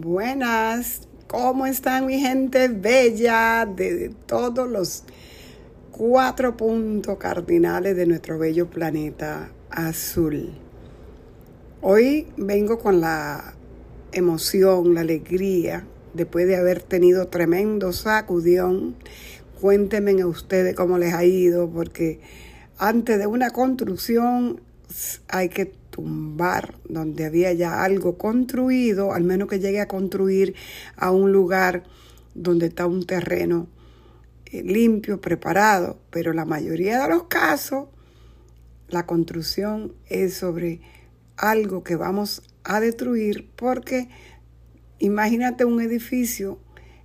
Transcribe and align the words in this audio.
Buenas, 0.00 1.08
¿cómo 1.26 1.66
están 1.66 2.06
mi 2.06 2.20
gente 2.20 2.68
bella 2.68 3.66
de 3.66 4.14
todos 4.26 4.70
los 4.70 5.02
cuatro 5.90 6.56
puntos 6.56 7.18
cardinales 7.18 7.96
de 7.96 8.06
nuestro 8.06 8.38
bello 8.38 8.70
planeta 8.70 9.50
azul? 9.70 10.52
Hoy 11.80 12.28
vengo 12.36 12.78
con 12.78 13.00
la 13.00 13.56
emoción, 14.12 14.94
la 14.94 15.00
alegría, 15.00 15.84
después 16.14 16.46
de 16.46 16.54
haber 16.54 16.80
tenido 16.80 17.26
tremendo 17.26 17.92
sacudión. 17.92 18.94
Cuéntenme 19.60 20.22
a 20.22 20.28
ustedes 20.28 20.76
cómo 20.76 20.98
les 20.98 21.12
ha 21.12 21.24
ido, 21.24 21.68
porque 21.68 22.20
antes 22.78 23.18
de 23.18 23.26
una 23.26 23.50
construcción 23.50 24.60
hay 25.26 25.48
que 25.48 25.72
tumbar 25.98 26.76
donde 26.88 27.24
había 27.24 27.52
ya 27.52 27.82
algo 27.82 28.18
construido, 28.18 29.12
al 29.12 29.24
menos 29.24 29.48
que 29.48 29.58
llegue 29.58 29.80
a 29.80 29.88
construir 29.88 30.54
a 30.96 31.10
un 31.10 31.32
lugar 31.32 31.82
donde 32.36 32.66
está 32.66 32.86
un 32.86 33.04
terreno 33.04 33.66
eh, 34.46 34.62
limpio, 34.62 35.20
preparado, 35.20 35.98
pero 36.10 36.32
la 36.32 36.44
mayoría 36.44 37.02
de 37.02 37.08
los 37.08 37.24
casos 37.24 37.88
la 38.88 39.06
construcción 39.06 39.92
es 40.06 40.34
sobre 40.34 40.82
algo 41.36 41.82
que 41.82 41.96
vamos 41.96 42.42
a 42.62 42.78
destruir 42.78 43.50
porque 43.56 44.08
imagínate 45.00 45.64
un 45.64 45.80
edificio 45.80 46.60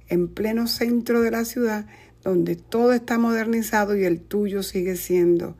en 0.07 0.27
pleno 0.27 0.67
centro 0.67 1.21
de 1.21 1.31
la 1.31 1.45
ciudad 1.45 1.87
donde 2.23 2.55
todo 2.55 2.93
está 2.93 3.17
modernizado 3.17 3.97
y 3.97 4.05
el 4.05 4.21
tuyo 4.21 4.61
sigue 4.61 4.97
siendo 4.97 5.57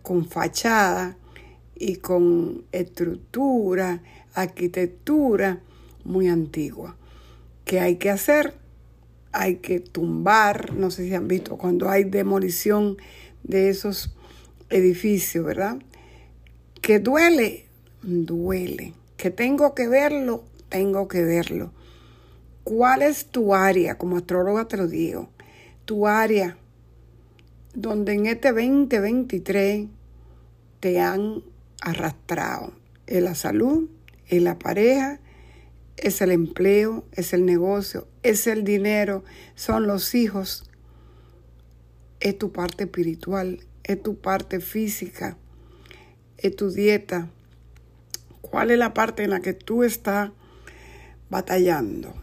con 0.00 0.24
fachada, 0.24 1.18
y 1.76 1.96
con 1.96 2.64
estructura, 2.72 4.02
arquitectura 4.34 5.60
muy 6.04 6.28
antigua. 6.28 6.96
¿Qué 7.64 7.80
hay 7.80 7.96
que 7.96 8.10
hacer? 8.10 8.54
Hay 9.32 9.56
que 9.56 9.80
tumbar, 9.80 10.74
no 10.74 10.90
sé 10.90 11.04
si 11.08 11.14
han 11.14 11.28
visto, 11.28 11.56
cuando 11.56 11.88
hay 11.88 12.04
demolición 12.04 12.96
de 13.42 13.68
esos 13.68 14.14
edificios, 14.70 15.44
¿verdad? 15.44 15.78
Que 16.80 17.00
duele, 17.00 17.66
duele. 18.02 18.94
Que 19.16 19.30
tengo 19.30 19.74
que 19.74 19.88
verlo, 19.88 20.44
tengo 20.68 21.08
que 21.08 21.24
verlo. 21.24 21.72
¿Cuál 22.62 23.02
es 23.02 23.26
tu 23.26 23.54
área? 23.54 23.98
Como 23.98 24.16
astróloga 24.16 24.68
te 24.68 24.76
lo 24.76 24.86
digo. 24.86 25.28
Tu 25.84 26.06
área 26.06 26.56
donde 27.74 28.14
en 28.14 28.26
este 28.26 28.52
2023 28.52 29.86
te 30.80 31.00
han 31.00 31.42
arrastrado. 31.84 32.72
Es 33.06 33.22
la 33.22 33.34
salud, 33.34 33.88
es 34.26 34.42
la 34.42 34.58
pareja, 34.58 35.20
es 35.96 36.20
el 36.20 36.32
empleo, 36.32 37.04
es 37.12 37.32
el 37.32 37.44
negocio, 37.44 38.08
es 38.22 38.46
el 38.46 38.64
dinero, 38.64 39.22
son 39.54 39.86
los 39.86 40.14
hijos, 40.14 40.68
es 42.20 42.38
tu 42.38 42.52
parte 42.52 42.84
espiritual, 42.84 43.60
es 43.84 44.02
tu 44.02 44.18
parte 44.18 44.60
física, 44.60 45.36
es 46.38 46.56
tu 46.56 46.70
dieta. 46.70 47.28
¿Cuál 48.40 48.70
es 48.70 48.78
la 48.78 48.94
parte 48.94 49.24
en 49.24 49.30
la 49.30 49.40
que 49.40 49.52
tú 49.52 49.84
estás 49.84 50.30
batallando? 51.28 52.14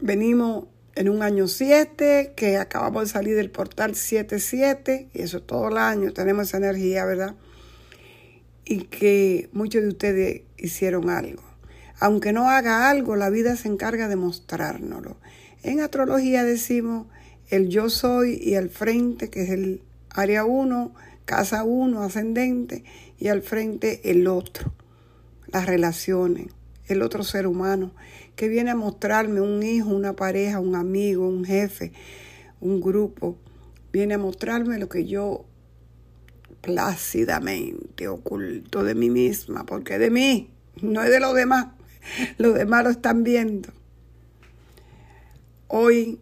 Venimos 0.00 0.66
en 0.94 1.08
un 1.08 1.22
año 1.22 1.48
7, 1.48 2.34
que 2.36 2.58
acabamos 2.58 3.04
de 3.04 3.08
salir 3.08 3.36
del 3.36 3.50
portal 3.50 3.92
7-7, 3.92 5.08
y 5.14 5.22
eso 5.22 5.40
todo 5.40 5.68
el 5.68 5.78
año 5.78 6.12
tenemos 6.12 6.48
esa 6.48 6.58
energía, 6.58 7.06
¿verdad? 7.06 7.34
Y 8.72 8.84
que 8.84 9.50
muchos 9.52 9.82
de 9.82 9.88
ustedes 9.88 10.42
hicieron 10.56 11.10
algo. 11.10 11.42
Aunque 12.00 12.32
no 12.32 12.48
haga 12.48 12.88
algo, 12.88 13.16
la 13.16 13.28
vida 13.28 13.54
se 13.54 13.68
encarga 13.68 14.08
de 14.08 14.16
mostrárnoslo. 14.16 15.18
En 15.62 15.80
astrología 15.80 16.42
decimos 16.42 17.06
el 17.50 17.68
yo 17.68 17.90
soy 17.90 18.40
y 18.42 18.54
al 18.54 18.70
frente, 18.70 19.28
que 19.28 19.42
es 19.42 19.50
el 19.50 19.82
área 20.08 20.46
1, 20.46 20.94
casa 21.26 21.64
1, 21.64 22.02
ascendente, 22.02 22.82
y 23.18 23.28
al 23.28 23.42
frente 23.42 24.10
el 24.10 24.26
otro, 24.26 24.72
las 25.48 25.66
relaciones, 25.66 26.46
el 26.86 27.02
otro 27.02 27.24
ser 27.24 27.46
humano, 27.46 27.92
que 28.36 28.48
viene 28.48 28.70
a 28.70 28.74
mostrarme 28.74 29.42
un 29.42 29.62
hijo, 29.62 29.90
una 29.90 30.16
pareja, 30.16 30.60
un 30.60 30.76
amigo, 30.76 31.28
un 31.28 31.44
jefe, 31.44 31.92
un 32.58 32.80
grupo, 32.80 33.36
viene 33.92 34.14
a 34.14 34.18
mostrarme 34.18 34.78
lo 34.78 34.88
que 34.88 35.04
yo 35.04 35.44
plácidamente 36.62 38.08
oculto 38.08 38.84
de 38.84 38.94
mí 38.94 39.10
misma, 39.10 39.66
porque 39.66 39.98
de 39.98 40.10
mí, 40.10 40.50
no 40.80 41.02
es 41.02 41.10
de 41.10 41.20
los 41.20 41.34
demás. 41.34 41.66
Los 42.38 42.54
demás 42.54 42.84
lo 42.84 42.90
están 42.90 43.22
viendo. 43.22 43.68
Hoy 45.68 46.18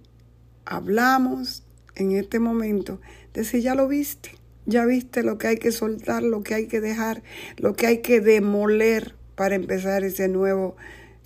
hablamos 0.65 1.62
en 1.95 2.12
este 2.12 2.39
momento 2.39 3.00
de 3.33 3.45
si 3.45 3.62
ya 3.62 3.75
lo 3.75 3.89
viste, 3.89 4.33
ya 4.67 4.84
viste 4.84 5.23
lo 5.23 5.39
que 5.39 5.49
hay 5.49 5.56
que 5.56 5.73
soltar, 5.73 6.23
lo 6.23 6.43
que 6.43 6.55
hay 6.55 6.67
que 6.67 6.81
dejar, 6.81 7.23
lo 7.56 7.75
que 7.75 7.87
hay 7.87 7.99
que 7.99 8.21
demoler 8.21 9.15
para 9.34 9.55
empezar 9.55 10.05
ese 10.05 10.29
nuevo 10.29 10.77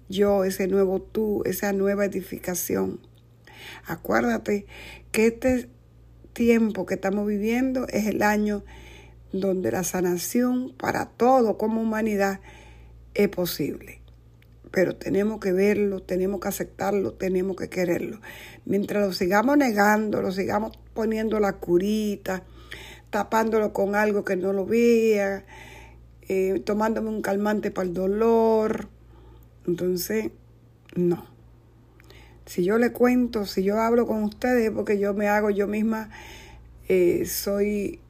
yo, 0.08 0.44
ese 0.44 0.68
nuevo 0.68 1.00
tú, 1.00 1.42
esa 1.44 1.72
nueva 1.72 2.04
edificación. 2.04 3.00
Acuérdate 3.86 4.66
que 5.10 5.26
este 5.26 5.68
tiempo 6.32 6.86
que 6.86 6.94
estamos 6.94 7.26
viviendo 7.26 7.86
es 7.88 8.06
el 8.06 8.22
año 8.22 8.64
donde 9.40 9.72
la 9.72 9.82
sanación 9.82 10.72
para 10.76 11.06
todo 11.06 11.58
como 11.58 11.82
humanidad 11.82 12.40
es 13.14 13.28
posible. 13.28 14.00
Pero 14.70 14.96
tenemos 14.96 15.40
que 15.40 15.52
verlo, 15.52 16.00
tenemos 16.00 16.40
que 16.40 16.48
aceptarlo, 16.48 17.12
tenemos 17.14 17.56
que 17.56 17.68
quererlo. 17.68 18.20
Mientras 18.64 19.04
lo 19.04 19.12
sigamos 19.12 19.56
negando, 19.56 20.22
lo 20.22 20.32
sigamos 20.32 20.78
poniendo 20.94 21.40
la 21.40 21.54
curita, 21.54 22.44
tapándolo 23.10 23.72
con 23.72 23.96
algo 23.96 24.24
que 24.24 24.36
no 24.36 24.52
lo 24.52 24.66
vea, 24.66 25.44
eh, 26.28 26.60
tomándome 26.64 27.08
un 27.08 27.22
calmante 27.22 27.70
para 27.70 27.88
el 27.88 27.94
dolor. 27.94 28.88
Entonces, 29.66 30.30
no. 30.94 31.26
Si 32.46 32.62
yo 32.64 32.78
le 32.78 32.92
cuento, 32.92 33.46
si 33.46 33.64
yo 33.64 33.80
hablo 33.80 34.06
con 34.06 34.22
ustedes, 34.22 34.70
porque 34.70 34.98
yo 34.98 35.12
me 35.14 35.28
hago 35.28 35.50
yo 35.50 35.66
misma, 35.66 36.10
eh, 36.88 37.24
soy 37.26 38.00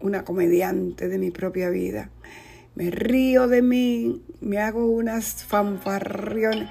una 0.00 0.24
comediante 0.24 1.08
de 1.08 1.18
mi 1.18 1.30
propia 1.30 1.70
vida. 1.70 2.10
Me 2.74 2.90
río 2.90 3.48
de 3.48 3.62
mí, 3.62 4.22
me 4.40 4.58
hago 4.58 4.86
unas 4.86 5.44
fanfarriones 5.44 6.68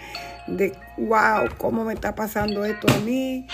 de, 0.48 0.74
wow, 0.98 1.50
¿cómo 1.58 1.84
me 1.86 1.94
está 1.94 2.16
pasando 2.16 2.66
esto 2.66 2.88
a 2.92 3.00
mí? 3.00 3.48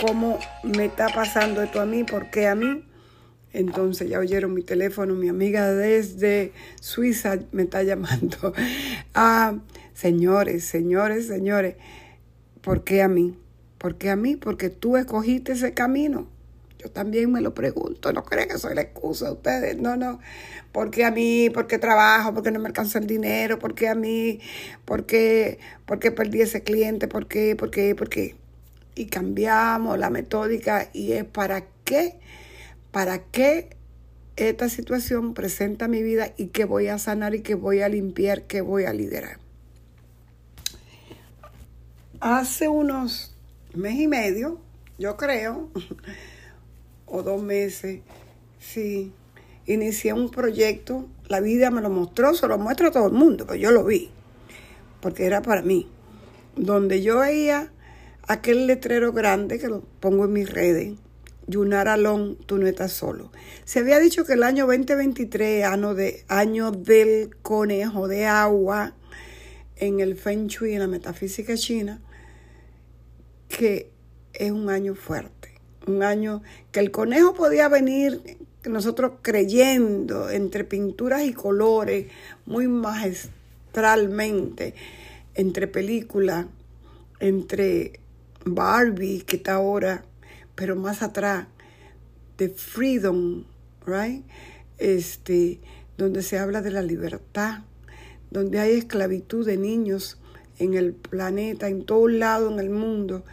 ¿Cómo 0.00 0.38
me 0.62 0.86
está 0.86 1.08
pasando 1.08 1.62
esto 1.62 1.80
a 1.80 1.86
mí? 1.86 2.04
¿Por 2.04 2.30
qué 2.30 2.48
a 2.48 2.54
mí? 2.54 2.84
Entonces 3.52 4.08
ya 4.08 4.18
oyeron 4.18 4.54
mi 4.54 4.62
teléfono, 4.62 5.14
mi 5.14 5.28
amiga 5.28 5.70
desde 5.70 6.52
Suiza 6.80 7.38
me 7.52 7.62
está 7.62 7.82
llamando. 7.82 8.52
Ah, 9.14 9.58
señores, 9.92 10.64
señores, 10.64 11.26
señores, 11.26 11.76
¿por 12.62 12.82
qué 12.82 13.02
a 13.02 13.08
mí? 13.08 13.36
¿Por 13.76 13.98
qué 13.98 14.08
a 14.08 14.16
mí? 14.16 14.36
Porque 14.36 14.70
tú 14.70 14.96
escogiste 14.96 15.52
ese 15.52 15.74
camino. 15.74 16.28
Yo 16.82 16.90
también 16.90 17.30
me 17.30 17.40
lo 17.40 17.54
pregunto, 17.54 18.12
no 18.12 18.24
creen 18.24 18.48
que 18.48 18.58
soy 18.58 18.74
la 18.74 18.82
excusa 18.82 19.26
de 19.26 19.32
ustedes, 19.32 19.78
no, 19.78 19.96
no. 19.96 20.18
¿Por 20.72 20.90
qué 20.90 21.04
a 21.04 21.10
mí? 21.10 21.48
¿Por 21.50 21.66
qué 21.66 21.78
trabajo? 21.78 22.34
¿Por 22.34 22.42
qué 22.42 22.50
no 22.50 22.58
me 22.58 22.66
alcanza 22.66 22.98
el 22.98 23.06
dinero? 23.06 23.58
¿Por 23.58 23.74
qué 23.74 23.88
a 23.88 23.94
mí? 23.94 24.40
¿Por 24.84 25.06
qué, 25.06 25.58
¿Por 25.86 25.98
qué 26.00 26.10
perdí 26.10 26.40
ese 26.40 26.62
cliente? 26.62 27.06
¿Por 27.06 27.28
qué? 27.28 27.54
¿Por 27.54 27.70
qué? 27.70 27.94
¿Por 27.94 28.08
qué? 28.08 28.34
Y 28.94 29.06
cambiamos 29.06 29.98
la 29.98 30.10
metódica 30.10 30.88
y 30.92 31.12
es 31.12 31.24
para 31.24 31.64
qué, 31.84 32.18
para 32.90 33.22
qué 33.22 33.76
esta 34.36 34.68
situación 34.68 35.34
presenta 35.34 35.88
mi 35.88 36.02
vida 36.02 36.32
y 36.36 36.46
que 36.46 36.64
voy 36.64 36.88
a 36.88 36.98
sanar 36.98 37.34
y 37.34 37.42
que 37.42 37.54
voy 37.54 37.82
a 37.82 37.88
limpiar, 37.88 38.42
que 38.42 38.60
voy 38.60 38.84
a 38.84 38.92
liderar. 38.92 39.38
Hace 42.20 42.68
unos 42.68 43.34
mes 43.74 43.98
y 43.98 44.06
medio, 44.06 44.60
yo 44.98 45.16
creo, 45.16 45.70
o 47.12 47.22
dos 47.22 47.42
meses, 47.42 48.00
sí, 48.58 49.12
inicié 49.66 50.14
un 50.14 50.30
proyecto, 50.30 51.06
la 51.28 51.40
vida 51.40 51.70
me 51.70 51.82
lo 51.82 51.90
mostró, 51.90 52.34
se 52.34 52.48
lo 52.48 52.56
muestra 52.58 52.88
a 52.88 52.90
todo 52.90 53.06
el 53.06 53.12
mundo, 53.12 53.44
pero 53.46 53.58
yo 53.58 53.70
lo 53.70 53.84
vi, 53.84 54.10
porque 55.00 55.26
era 55.26 55.42
para 55.42 55.60
mí, 55.60 55.86
donde 56.56 57.02
yo 57.02 57.18
veía 57.18 57.70
aquel 58.26 58.66
letrero 58.66 59.12
grande 59.12 59.58
que 59.58 59.68
lo 59.68 59.82
pongo 60.00 60.24
en 60.24 60.32
mis 60.32 60.50
redes, 60.50 60.94
Yunar 61.46 61.88
Alon, 61.88 62.38
tú 62.46 62.56
no 62.56 62.66
estás 62.66 62.92
solo. 62.92 63.30
Se 63.64 63.80
había 63.80 63.98
dicho 63.98 64.24
que 64.24 64.32
el 64.32 64.42
año 64.42 64.66
2023, 64.66 65.66
año, 65.66 65.94
de, 65.94 66.24
año 66.28 66.70
del 66.70 67.36
conejo 67.42 68.08
de 68.08 68.24
agua, 68.24 68.94
en 69.76 70.00
el 70.00 70.16
Feng 70.16 70.46
Shui, 70.46 70.74
en 70.74 70.78
la 70.78 70.86
metafísica 70.86 71.56
china, 71.56 72.00
que 73.48 73.90
es 74.32 74.50
un 74.50 74.70
año 74.70 74.94
fuerte 74.94 75.51
un 75.86 76.02
año 76.02 76.42
que 76.70 76.80
el 76.80 76.90
conejo 76.90 77.34
podía 77.34 77.68
venir, 77.68 78.38
nosotros 78.64 79.12
creyendo 79.22 80.30
entre 80.30 80.64
pinturas 80.64 81.24
y 81.24 81.32
colores, 81.32 82.06
muy 82.46 82.68
magistralmente, 82.68 84.74
entre 85.34 85.66
películas, 85.66 86.46
entre 87.20 88.00
Barbie, 88.44 89.22
que 89.22 89.36
está 89.36 89.54
ahora, 89.54 90.04
pero 90.54 90.76
más 90.76 91.02
atrás, 91.02 91.46
de 92.38 92.48
Freedom, 92.48 93.44
right? 93.86 94.24
Este, 94.78 95.60
donde 95.98 96.22
se 96.22 96.38
habla 96.38 96.62
de 96.62 96.70
la 96.70 96.82
libertad, 96.82 97.60
donde 98.30 98.58
hay 98.58 98.72
esclavitud 98.72 99.46
de 99.46 99.56
niños 99.56 100.18
en 100.58 100.74
el 100.74 100.92
planeta, 100.92 101.68
en 101.68 101.84
todo 101.84 102.08
lado 102.08 102.50
en 102.50 102.58
el 102.58 102.70
mundo, 102.70 103.24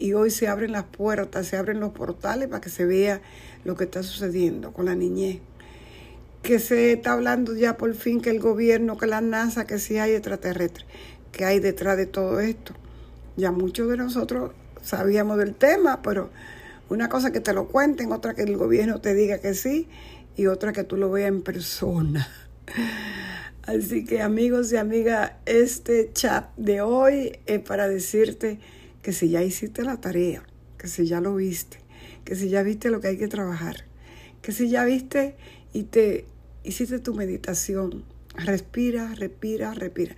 y 0.00 0.14
hoy 0.14 0.30
se 0.30 0.48
abren 0.48 0.72
las 0.72 0.84
puertas, 0.84 1.46
se 1.46 1.58
abren 1.58 1.78
los 1.78 1.92
portales 1.92 2.48
para 2.48 2.62
que 2.62 2.70
se 2.70 2.86
vea 2.86 3.20
lo 3.64 3.76
que 3.76 3.84
está 3.84 4.02
sucediendo 4.02 4.72
con 4.72 4.86
la 4.86 4.94
niñez. 4.94 5.40
Que 6.42 6.58
se 6.58 6.92
está 6.92 7.12
hablando 7.12 7.54
ya 7.54 7.76
por 7.76 7.94
fin 7.94 8.22
que 8.22 8.30
el 8.30 8.40
gobierno, 8.40 8.96
que 8.96 9.06
la 9.06 9.20
NASA, 9.20 9.66
que 9.66 9.78
sí 9.78 9.98
hay 9.98 10.12
extraterrestres, 10.12 10.86
que 11.32 11.44
hay 11.44 11.60
detrás 11.60 11.98
de 11.98 12.06
todo 12.06 12.40
esto. 12.40 12.72
Ya 13.36 13.52
muchos 13.52 13.90
de 13.90 13.98
nosotros 13.98 14.52
sabíamos 14.82 15.36
del 15.36 15.54
tema, 15.54 16.00
pero 16.00 16.30
una 16.88 17.10
cosa 17.10 17.30
que 17.30 17.40
te 17.40 17.52
lo 17.52 17.68
cuenten, 17.68 18.10
otra 18.10 18.32
que 18.32 18.42
el 18.42 18.56
gobierno 18.56 19.02
te 19.02 19.14
diga 19.14 19.38
que 19.38 19.52
sí 19.52 19.86
y 20.34 20.46
otra 20.46 20.72
que 20.72 20.82
tú 20.82 20.96
lo 20.96 21.10
veas 21.10 21.28
en 21.28 21.42
persona. 21.42 22.26
Así 23.62 24.06
que 24.06 24.22
amigos 24.22 24.72
y 24.72 24.78
amigas, 24.78 25.32
este 25.44 26.10
chat 26.14 26.48
de 26.56 26.80
hoy 26.80 27.38
es 27.44 27.60
para 27.60 27.86
decirte 27.86 28.58
que 29.02 29.12
si 29.12 29.30
ya 29.30 29.42
hiciste 29.42 29.82
la 29.82 30.00
tarea, 30.00 30.42
que 30.78 30.88
si 30.88 31.06
ya 31.06 31.20
lo 31.20 31.36
viste, 31.36 31.78
que 32.24 32.36
si 32.36 32.48
ya 32.48 32.62
viste 32.62 32.90
lo 32.90 33.00
que 33.00 33.08
hay 33.08 33.18
que 33.18 33.28
trabajar, 33.28 33.84
que 34.42 34.52
si 34.52 34.68
ya 34.68 34.84
viste 34.84 35.36
y 35.72 35.84
te 35.84 36.26
hiciste 36.64 36.98
tu 36.98 37.14
meditación, 37.14 38.04
respira, 38.34 39.14
respira, 39.14 39.74
respira. 39.74 40.16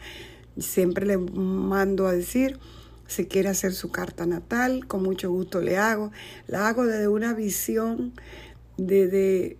Siempre 0.58 1.06
le 1.06 1.18
mando 1.18 2.06
a 2.06 2.12
decir, 2.12 2.58
si 3.06 3.26
quiere 3.26 3.48
hacer 3.48 3.72
su 3.72 3.90
carta 3.90 4.26
natal, 4.26 4.86
con 4.86 5.02
mucho 5.02 5.30
gusto 5.30 5.60
le 5.60 5.78
hago. 5.78 6.12
La 6.46 6.68
hago 6.68 6.86
desde 6.86 7.08
una 7.08 7.34
visión, 7.34 8.12
desde 8.76 9.56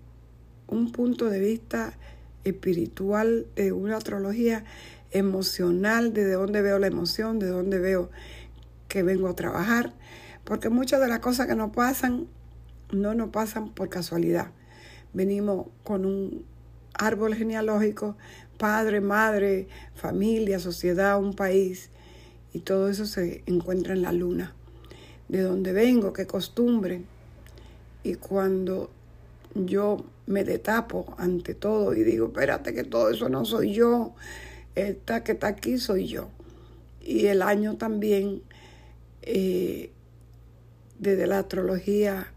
un 0.68 0.92
punto 0.92 1.28
de 1.28 1.40
vista 1.40 1.98
espiritual, 2.44 3.46
de 3.56 3.72
una 3.72 3.96
astrología 3.96 4.64
emocional, 5.10 6.12
desde 6.12 6.32
dónde 6.32 6.62
veo 6.62 6.78
la 6.78 6.86
emoción, 6.86 7.38
de 7.38 7.48
dónde 7.48 7.78
veo 7.78 8.10
que 8.92 9.02
vengo 9.02 9.26
a 9.26 9.34
trabajar, 9.34 9.94
porque 10.44 10.68
muchas 10.68 11.00
de 11.00 11.08
las 11.08 11.20
cosas 11.20 11.46
que 11.46 11.54
nos 11.54 11.72
pasan 11.72 12.26
no 12.90 13.14
nos 13.14 13.30
pasan 13.30 13.70
por 13.70 13.88
casualidad. 13.88 14.50
Venimos 15.14 15.68
con 15.82 16.04
un 16.04 16.44
árbol 16.92 17.34
genealógico, 17.34 18.18
padre, 18.58 19.00
madre, 19.00 19.66
familia, 19.94 20.58
sociedad, 20.58 21.18
un 21.18 21.32
país, 21.32 21.88
y 22.52 22.58
todo 22.58 22.90
eso 22.90 23.06
se 23.06 23.42
encuentra 23.46 23.94
en 23.94 24.02
la 24.02 24.12
luna. 24.12 24.54
De 25.26 25.40
donde 25.40 25.72
vengo, 25.72 26.12
qué 26.12 26.26
costumbre. 26.26 27.00
Y 28.04 28.16
cuando 28.16 28.90
yo 29.54 30.04
me 30.26 30.44
detapo 30.44 31.14
ante 31.16 31.54
todo 31.54 31.94
y 31.94 32.02
digo, 32.02 32.26
espérate 32.26 32.74
que 32.74 32.84
todo 32.84 33.08
eso 33.08 33.30
no 33.30 33.46
soy 33.46 33.72
yo, 33.72 34.12
esta 34.74 35.24
que 35.24 35.32
está 35.32 35.46
aquí 35.46 35.78
soy 35.78 36.08
yo. 36.08 36.28
Y 37.00 37.28
el 37.28 37.40
año 37.40 37.78
también, 37.78 38.42
eh, 39.22 39.90
desde 40.98 41.26
la 41.26 41.40
astrología, 41.40 42.28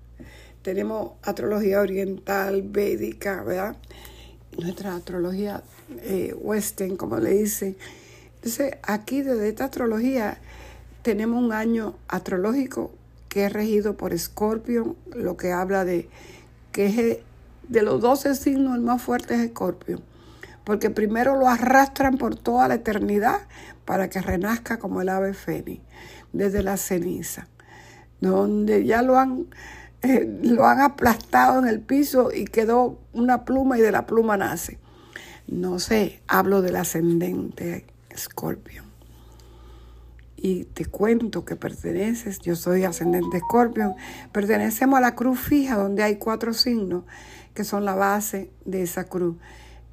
tenemos 0.61 1.13
astrología 1.21 1.81
oriental, 1.81 2.63
védica, 2.63 3.43
¿verdad? 3.43 3.75
Nuestra 4.57 4.95
astrología 4.95 5.63
eh, 6.01 6.33
western, 6.37 6.95
como 6.97 7.19
le 7.19 7.31
dicen. 7.31 7.77
Entonces, 8.35 8.75
aquí 8.83 9.21
desde 9.21 9.49
esta 9.49 9.65
astrología 9.65 10.39
tenemos 11.01 11.43
un 11.43 11.53
año 11.53 11.95
astrológico 12.07 12.91
que 13.29 13.45
es 13.45 13.53
regido 13.53 13.97
por 13.97 14.13
Escorpio, 14.13 14.95
lo 15.13 15.35
que 15.37 15.51
habla 15.51 15.83
de 15.83 16.09
que 16.71 16.85
es 16.85 17.17
de 17.67 17.81
los 17.81 18.01
12 18.01 18.35
signos 18.35 18.75
el 18.75 18.81
más 18.81 19.01
fuerte 19.01 19.35
es 19.35 19.41
Escorpio, 19.41 20.01
porque 20.63 20.89
primero 20.89 21.35
lo 21.35 21.47
arrastran 21.47 22.17
por 22.17 22.35
toda 22.35 22.67
la 22.67 22.75
eternidad 22.75 23.41
para 23.85 24.09
que 24.09 24.21
renazca 24.21 24.77
como 24.79 25.01
el 25.01 25.09
ave 25.09 25.33
fénix, 25.33 25.81
desde 26.37 26.63
la 26.63 26.77
ceniza, 26.77 27.47
donde 28.19 28.85
ya 28.85 29.01
lo 29.01 29.17
han, 29.17 29.47
eh, 30.01 30.39
lo 30.43 30.65
han 30.65 30.81
aplastado 30.81 31.59
en 31.59 31.67
el 31.67 31.79
piso 31.79 32.31
y 32.33 32.45
quedó 32.45 32.99
una 33.13 33.45
pluma 33.45 33.77
y 33.77 33.81
de 33.81 33.91
la 33.91 34.05
pluma 34.05 34.37
nace. 34.37 34.77
No 35.47 35.79
sé, 35.79 36.21
hablo 36.27 36.61
del 36.61 36.75
ascendente 36.75 37.85
Escorpio. 38.09 38.83
Y 40.35 40.65
te 40.65 40.85
cuento 40.85 41.45
que 41.45 41.55
perteneces, 41.55 42.39
yo 42.39 42.55
soy 42.55 42.83
ascendente 42.83 43.37
Escorpio, 43.37 43.95
pertenecemos 44.31 44.97
a 44.97 45.01
la 45.01 45.15
cruz 45.15 45.39
fija 45.39 45.77
donde 45.77 46.03
hay 46.03 46.17
cuatro 46.17 46.53
signos 46.53 47.03
que 47.53 47.63
son 47.63 47.85
la 47.85 47.95
base 47.95 48.51
de 48.65 48.83
esa 48.83 49.05
cruz. 49.05 49.37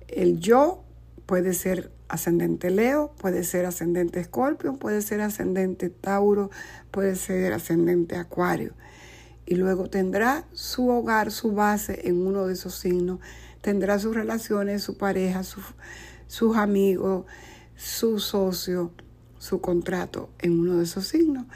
El 0.08 0.40
yo 0.40 0.82
puede 1.26 1.54
ser 1.54 1.92
ascendente 2.12 2.70
Leo, 2.70 3.10
puede 3.16 3.42
ser 3.42 3.64
ascendente 3.64 4.20
Escorpio, 4.20 4.76
puede 4.76 5.00
ser 5.00 5.22
ascendente 5.22 5.88
Tauro, 5.88 6.50
puede 6.90 7.16
ser 7.16 7.54
ascendente 7.54 8.16
Acuario. 8.16 8.74
Y 9.46 9.54
luego 9.54 9.88
tendrá 9.88 10.44
su 10.52 10.88
hogar, 10.90 11.32
su 11.32 11.52
base 11.52 12.06
en 12.06 12.24
uno 12.26 12.46
de 12.46 12.52
esos 12.52 12.74
signos. 12.74 13.20
Tendrá 13.62 13.98
sus 13.98 14.14
relaciones, 14.14 14.82
su 14.82 14.98
pareja, 14.98 15.42
sus 15.42 16.56
amigos, 16.56 17.24
su 17.76 18.20
socio, 18.20 18.92
su 19.38 19.62
contrato 19.62 20.28
en 20.38 20.60
uno 20.60 20.76
de 20.76 20.84
esos 20.84 21.06
signos. 21.06 21.46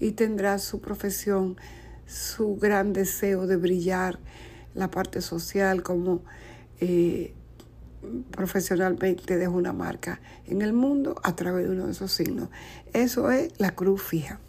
Y 0.00 0.12
tendrá 0.12 0.58
su 0.58 0.80
profesión, 0.80 1.58
su 2.06 2.56
gran 2.56 2.94
deseo 2.94 3.46
de 3.46 3.56
brillar 3.56 4.18
la 4.74 4.90
parte 4.90 5.20
social, 5.20 5.82
como 5.82 6.22
eh, 6.80 7.34
profesionalmente 8.30 9.36
dejo 9.36 9.54
una 9.54 9.72
marca 9.72 10.20
en 10.46 10.62
el 10.62 10.72
mundo 10.72 11.20
a 11.22 11.36
través 11.36 11.66
de 11.66 11.72
uno 11.72 11.86
de 11.86 11.92
esos 11.92 12.12
signos. 12.12 12.48
Eso 12.92 13.30
es 13.30 13.52
la 13.58 13.74
cruz 13.74 14.02
fija. 14.02 14.40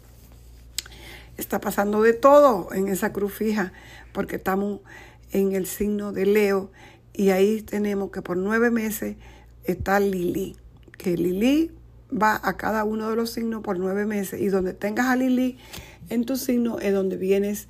Está 1.36 1.60
pasando 1.60 2.02
de 2.02 2.14
todo 2.14 2.72
en 2.72 2.88
esa 2.88 3.12
cruz 3.12 3.32
fija 3.34 3.72
porque 4.12 4.36
estamos 4.36 4.80
en 5.32 5.52
el 5.52 5.66
signo 5.66 6.12
de 6.12 6.26
Leo 6.26 6.70
y 7.12 7.30
ahí 7.30 7.62
tenemos 7.62 8.10
que 8.10 8.22
por 8.22 8.36
nueve 8.36 8.70
meses 8.70 9.16
está 9.64 10.00
Lili, 10.00 10.56
que 10.96 11.16
Lili 11.16 11.70
va 12.10 12.40
a 12.42 12.56
cada 12.56 12.84
uno 12.84 13.10
de 13.10 13.16
los 13.16 13.30
signos 13.30 13.62
por 13.62 13.78
nueve 13.78 14.06
meses 14.06 14.40
y 14.40 14.48
donde 14.48 14.72
tengas 14.72 15.06
a 15.06 15.16
Lili 15.16 15.58
en 16.08 16.24
tu 16.24 16.36
signo 16.36 16.78
es 16.78 16.92
donde 16.92 17.16
vienes 17.16 17.68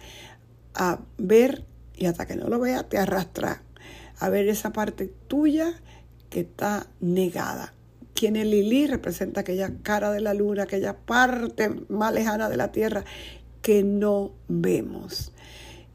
a 0.74 1.00
ver 1.18 1.64
y 1.96 2.06
hasta 2.06 2.26
que 2.26 2.36
no 2.36 2.48
lo 2.48 2.60
veas 2.60 2.88
te 2.88 2.98
arrastra 2.98 3.62
a 4.18 4.28
ver 4.28 4.48
esa 4.48 4.72
parte 4.72 5.12
tuya 5.28 5.80
que 6.30 6.40
está 6.40 6.86
negada. 7.00 7.74
Quien 8.14 8.36
es 8.36 8.46
Lili 8.46 8.86
representa 8.86 9.42
aquella 9.42 9.72
cara 9.82 10.10
de 10.10 10.20
la 10.20 10.34
luna, 10.34 10.64
aquella 10.64 10.96
parte 10.96 11.70
más 11.88 12.12
lejana 12.12 12.48
de 12.48 12.56
la 12.56 12.72
tierra 12.72 13.04
que 13.62 13.82
no 13.84 14.32
vemos 14.48 15.32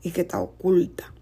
y 0.01 0.11
que 0.11 0.21
está 0.21 0.39
oculta. 0.39 1.13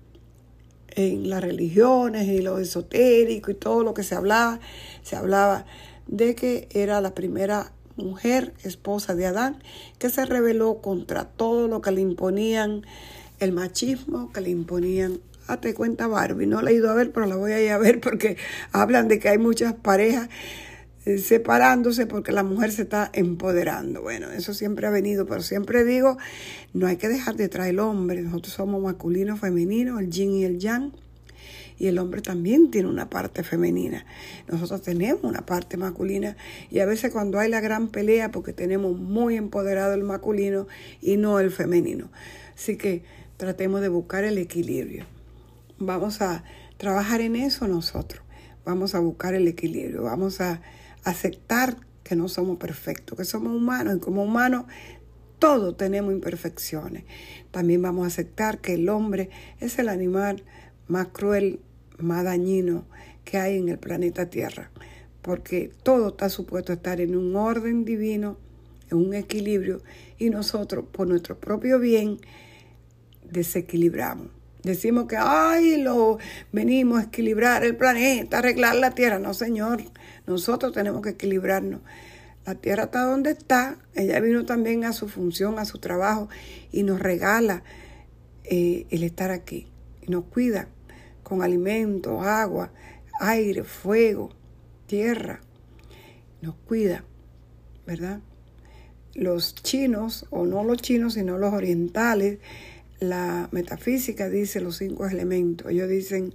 En 0.90 1.30
las 1.30 1.42
religiones 1.42 2.28
y 2.28 2.42
lo 2.42 2.60
esotérico 2.60 3.50
y 3.50 3.56
todo 3.56 3.84
lo 3.84 3.94
que 3.94 4.04
se 4.04 4.16
hablaba, 4.16 4.60
se 5.02 5.16
hablaba 5.16 5.66
de 6.08 6.36
que 6.36 6.68
era 6.72 7.02
la 7.02 7.16
primera 7.16 7.72
mujer, 7.96 8.54
esposa 8.64 9.16
de 9.16 9.26
Adán, 9.26 9.64
que 9.98 10.10
se 10.10 10.26
rebeló 10.26 10.82
contra 10.82 11.26
todo 11.26 11.68
lo 11.68 11.82
que 11.82 11.92
le 11.92 12.02
imponían 12.02 12.84
el 13.40 13.54
machismo 13.54 14.32
que 14.32 14.42
le 14.42 14.52
imponían. 14.52 15.20
Hazte 15.52 15.74
cuenta 15.74 16.08
Barbie, 16.08 16.48
no 16.48 16.62
la 16.62 16.72
he 16.72 16.74
ido 16.74 16.90
a 16.90 16.94
ver, 16.94 17.12
pero 17.12 17.26
la 17.26 17.36
voy 17.36 17.52
a 17.52 17.62
ir 17.62 17.72
a 17.72 17.78
ver 17.78 18.00
porque 18.00 18.38
hablan 18.72 19.08
de 19.08 19.20
que 19.20 19.30
hay 19.30 19.38
muchas 19.38 19.74
parejas 19.74 20.30
eh, 21.04 21.18
separándose 21.18 22.06
porque 22.06 22.32
la 22.32 22.44
mujer 22.44 22.72
se 22.72 22.84
está 22.84 23.10
empoderando. 23.14 24.04
Bueno, 24.04 24.30
eso 24.32 24.54
siempre 24.54 24.86
ha 24.86 24.92
venido, 24.92 25.26
pero 25.26 25.42
siempre 25.42 25.84
digo, 25.84 26.18
no 26.74 26.86
hay 26.86 26.98
que 26.98 27.10
dejar 27.10 27.36
detrás 27.36 27.68
el 27.68 27.80
hombre. 27.80 28.22
Nosotros 28.22 28.54
somos 28.54 28.82
masculino, 28.84 29.36
femenino, 29.36 29.98
el 29.98 30.12
yin 30.12 30.32
y 30.34 30.44
el 30.44 30.60
yang. 30.60 30.92
Y 31.80 31.88
el 31.88 31.98
hombre 31.98 32.22
también 32.22 32.70
tiene 32.70 32.88
una 32.88 33.10
parte 33.10 33.42
femenina. 33.42 34.06
Nosotros 34.48 34.84
tenemos 34.84 35.24
una 35.24 35.44
parte 35.44 35.78
masculina. 35.78 36.38
Y 36.70 36.78
a 36.78 36.86
veces 36.86 37.12
cuando 37.12 37.40
hay 37.40 37.50
la 37.50 37.62
gran 37.62 37.88
pelea, 37.88 38.30
porque 38.30 38.54
tenemos 38.54 38.96
muy 38.96 39.36
empoderado 39.36 39.96
el 39.96 40.04
masculino 40.04 40.68
y 41.02 41.18
no 41.18 41.40
el 41.40 41.50
femenino. 41.50 42.12
Así 42.54 42.78
que 42.78 43.02
tratemos 43.38 43.82
de 43.82 43.90
buscar 43.90 44.24
el 44.24 44.38
equilibrio. 44.38 45.06
Vamos 45.84 46.22
a 46.22 46.44
trabajar 46.78 47.22
en 47.22 47.36
eso 47.36 47.68
nosotros. 47.68 48.24
Vamos 48.64 48.94
a 48.94 49.00
buscar 49.00 49.34
el 49.34 49.48
equilibrio. 49.48 50.04
Vamos 50.04 50.40
a 50.40 50.62
aceptar 51.04 51.76
que 52.04 52.16
no 52.16 52.28
somos 52.28 52.58
perfectos, 52.58 53.18
que 53.18 53.26
somos 53.26 53.56
humanos 53.56 53.98
y 53.98 54.00
como 54.00 54.24
humanos 54.24 54.66
todos 55.40 55.76
tenemos 55.76 56.14
imperfecciones. 56.14 57.04
También 57.50 57.82
vamos 57.82 58.04
a 58.04 58.08
aceptar 58.08 58.60
que 58.60 58.76
el 58.76 58.90
hombre 58.90 59.32
es 59.60 59.80
el 59.80 59.90
animal 59.90 60.44
más 60.88 61.08
cruel, 61.08 61.60
más 61.98 62.24
dañino 62.24 62.86
que 63.26 63.40
hay 63.40 63.58
en 63.58 63.70
el 63.70 63.80
planeta 63.80 64.30
Tierra, 64.30 64.70
porque 65.24 65.72
todo 65.82 66.10
está 66.10 66.30
supuesto 66.30 66.74
a 66.74 66.76
estar 66.76 67.02
en 67.02 67.16
un 67.16 67.36
orden 67.36 67.86
divino, 67.86 68.38
en 68.92 69.00
un 69.00 69.16
equilibrio 69.16 69.82
y 70.20 70.30
nosotros, 70.30 70.86
por 70.92 71.08
nuestro 71.08 71.40
propio 71.40 71.80
bien, 71.80 72.20
desequilibramos. 73.24 74.41
Decimos 74.64 75.06
que, 75.08 75.18
ay, 75.18 75.78
lo 75.78 76.20
venimos 76.52 77.00
a 77.00 77.04
equilibrar 77.06 77.64
el 77.64 77.76
planeta, 77.76 78.40
arreglar 78.40 78.76
la 78.76 78.92
tierra. 78.92 79.18
No, 79.18 79.34
señor, 79.34 79.82
nosotros 80.28 80.74
tenemos 80.74 81.02
que 81.02 81.10
equilibrarnos. 81.12 81.82
La 82.46 82.56
tierra 82.56 82.84
está 82.84 83.04
donde 83.04 83.32
está. 83.32 83.78
Ella 83.96 84.20
vino 84.20 84.46
también 84.46 84.84
a 84.84 84.94
su 84.94 85.08
función, 85.08 85.58
a 85.58 85.66
su 85.66 85.80
trabajo 85.80 86.30
y 86.72 86.84
nos 86.84 87.00
regala 87.00 87.64
eh, 88.44 88.86
el 88.90 89.04
estar 89.04 89.32
aquí. 89.32 89.68
Y 90.02 90.12
nos 90.12 90.26
cuida 90.26 90.68
con 91.24 91.42
alimento, 91.42 92.22
agua, 92.22 92.72
aire, 93.20 93.64
fuego, 93.64 94.30
tierra. 94.86 95.42
Nos 96.42 96.56
cuida, 96.56 97.04
¿verdad? 97.86 98.20
Los 99.14 99.56
chinos, 99.56 100.26
o 100.30 100.46
no 100.46 100.64
los 100.64 100.82
chinos, 100.82 101.14
sino 101.14 101.38
los 101.38 101.54
orientales, 101.54 102.40
la 103.02 103.50
metafísica 103.52 104.30
dice 104.30 104.62
los 104.62 104.78
cinco 104.78 105.08
elementos. 105.08 105.70
Ellos 105.70 105.90
dicen 105.90 106.34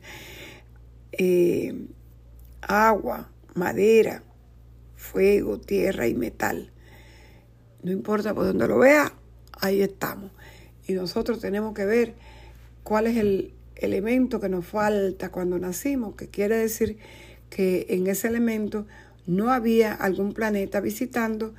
eh, 1.13 1.87
agua, 2.61 3.31
madera, 3.55 4.25
fuego, 4.97 5.59
tierra 5.61 6.09
y 6.09 6.15
metal. 6.15 6.73
No 7.83 7.93
importa 7.93 8.35
por 8.35 8.47
donde 8.47 8.67
lo 8.67 8.79
vea, 8.79 9.13
ahí 9.61 9.81
estamos. 9.81 10.33
Y 10.89 10.95
nosotros 10.95 11.41
tenemos 11.41 11.73
que 11.73 11.85
ver 11.85 12.15
cuál 12.83 13.07
es 13.07 13.17
el 13.17 13.55
elemento 13.77 14.41
que 14.41 14.49
nos 14.49 14.67
falta 14.67 15.31
cuando 15.31 15.59
nacimos, 15.61 16.17
que 16.17 16.29
quiere 16.29 16.57
decir 16.57 16.99
que 17.49 17.87
en 17.91 18.09
ese 18.09 18.27
elemento 18.27 18.87
no 19.25 19.53
había 19.53 19.93
algún 19.93 20.33
planeta 20.33 20.81
visitando 20.81 21.55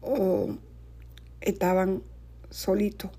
o 0.00 0.56
estaban 1.42 2.02
solitos. 2.48 3.10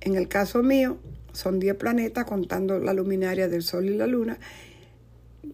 En 0.00 0.14
el 0.16 0.28
caso 0.28 0.62
mío, 0.62 0.98
son 1.32 1.60
10 1.60 1.76
planetas 1.76 2.24
contando 2.24 2.78
la 2.78 2.92
luminaria 2.94 3.48
del 3.48 3.62
Sol 3.62 3.86
y 3.86 3.96
la 3.96 4.06
Luna. 4.06 4.38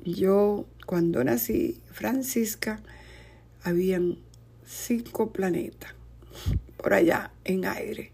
Yo, 0.05 0.67
cuando 0.87 1.23
nací, 1.25 1.81
Francisca, 1.91 2.81
habían 3.62 4.19
cinco 4.65 5.33
planetas 5.33 5.95
por 6.76 6.95
allá 6.95 7.33
en 7.45 7.65
aire. 7.65 8.12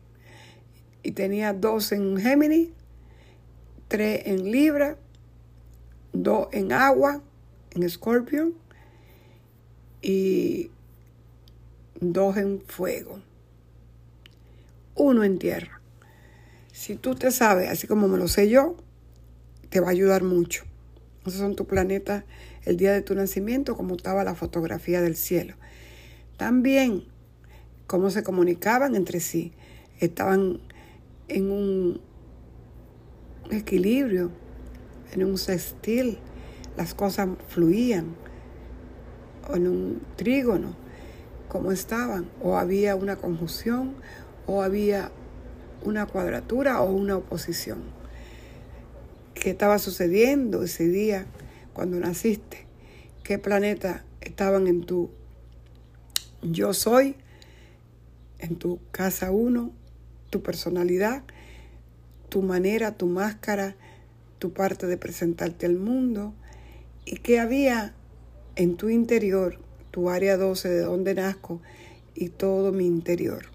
Y 1.02 1.12
tenía 1.12 1.52
dos 1.52 1.92
en 1.92 2.16
Géminis, 2.16 2.70
tres 3.88 4.22
en 4.26 4.50
Libra, 4.50 4.96
dos 6.12 6.48
en 6.52 6.72
agua, 6.72 7.22
en 7.72 7.82
Escorpio, 7.82 8.52
y 10.00 10.70
dos 12.00 12.36
en 12.36 12.60
fuego, 12.62 13.20
uno 14.94 15.24
en 15.24 15.38
tierra. 15.38 15.81
Si 16.72 16.96
tú 16.96 17.14
te 17.14 17.30
sabes, 17.30 17.68
así 17.68 17.86
como 17.86 18.08
me 18.08 18.16
lo 18.16 18.28
sé 18.28 18.48
yo, 18.48 18.76
te 19.68 19.80
va 19.80 19.88
a 19.88 19.90
ayudar 19.90 20.24
mucho. 20.24 20.64
Esos 21.26 21.38
son 21.38 21.54
tus 21.54 21.66
planetas 21.66 22.24
el 22.64 22.78
día 22.78 22.92
de 22.92 23.02
tu 23.02 23.14
nacimiento, 23.14 23.76
como 23.76 23.94
estaba 23.94 24.24
la 24.24 24.34
fotografía 24.34 25.02
del 25.02 25.14
cielo. 25.14 25.54
También 26.38 27.04
cómo 27.86 28.10
se 28.10 28.22
comunicaban 28.22 28.94
entre 28.94 29.20
sí. 29.20 29.52
Estaban 30.00 30.60
en 31.28 31.50
un 31.50 32.00
equilibrio, 33.50 34.30
en 35.12 35.24
un 35.24 35.36
sextil. 35.36 36.18
Las 36.78 36.94
cosas 36.94 37.28
fluían. 37.48 38.16
O 39.50 39.56
en 39.56 39.68
un 39.68 40.02
trígono, 40.16 40.74
cómo 41.48 41.70
estaban. 41.70 42.30
O 42.42 42.56
había 42.56 42.96
una 42.96 43.16
conjunción, 43.16 43.94
o 44.46 44.62
había 44.62 45.12
una 45.84 46.06
cuadratura 46.06 46.80
o 46.80 46.92
una 46.92 47.16
oposición. 47.16 47.82
¿Qué 49.34 49.50
estaba 49.50 49.78
sucediendo 49.78 50.62
ese 50.62 50.88
día 50.88 51.26
cuando 51.72 51.98
naciste? 51.98 52.66
¿Qué 53.24 53.38
planetas 53.38 54.02
estaban 54.20 54.66
en 54.66 54.84
tu 54.84 55.10
yo 56.42 56.74
soy, 56.74 57.16
en 58.38 58.56
tu 58.56 58.80
casa 58.90 59.30
uno, 59.30 59.72
tu 60.30 60.42
personalidad, 60.42 61.22
tu 62.28 62.42
manera, 62.42 62.96
tu 62.96 63.06
máscara, 63.06 63.76
tu 64.38 64.52
parte 64.52 64.86
de 64.86 64.96
presentarte 64.96 65.66
al 65.66 65.76
mundo? 65.76 66.34
¿Y 67.04 67.16
qué 67.18 67.40
había 67.40 67.94
en 68.56 68.76
tu 68.76 68.90
interior, 68.90 69.58
tu 69.90 70.10
área 70.10 70.36
12 70.36 70.68
de 70.68 70.80
donde 70.80 71.14
nazco 71.14 71.60
y 72.14 72.28
todo 72.28 72.72
mi 72.72 72.86
interior? 72.86 73.51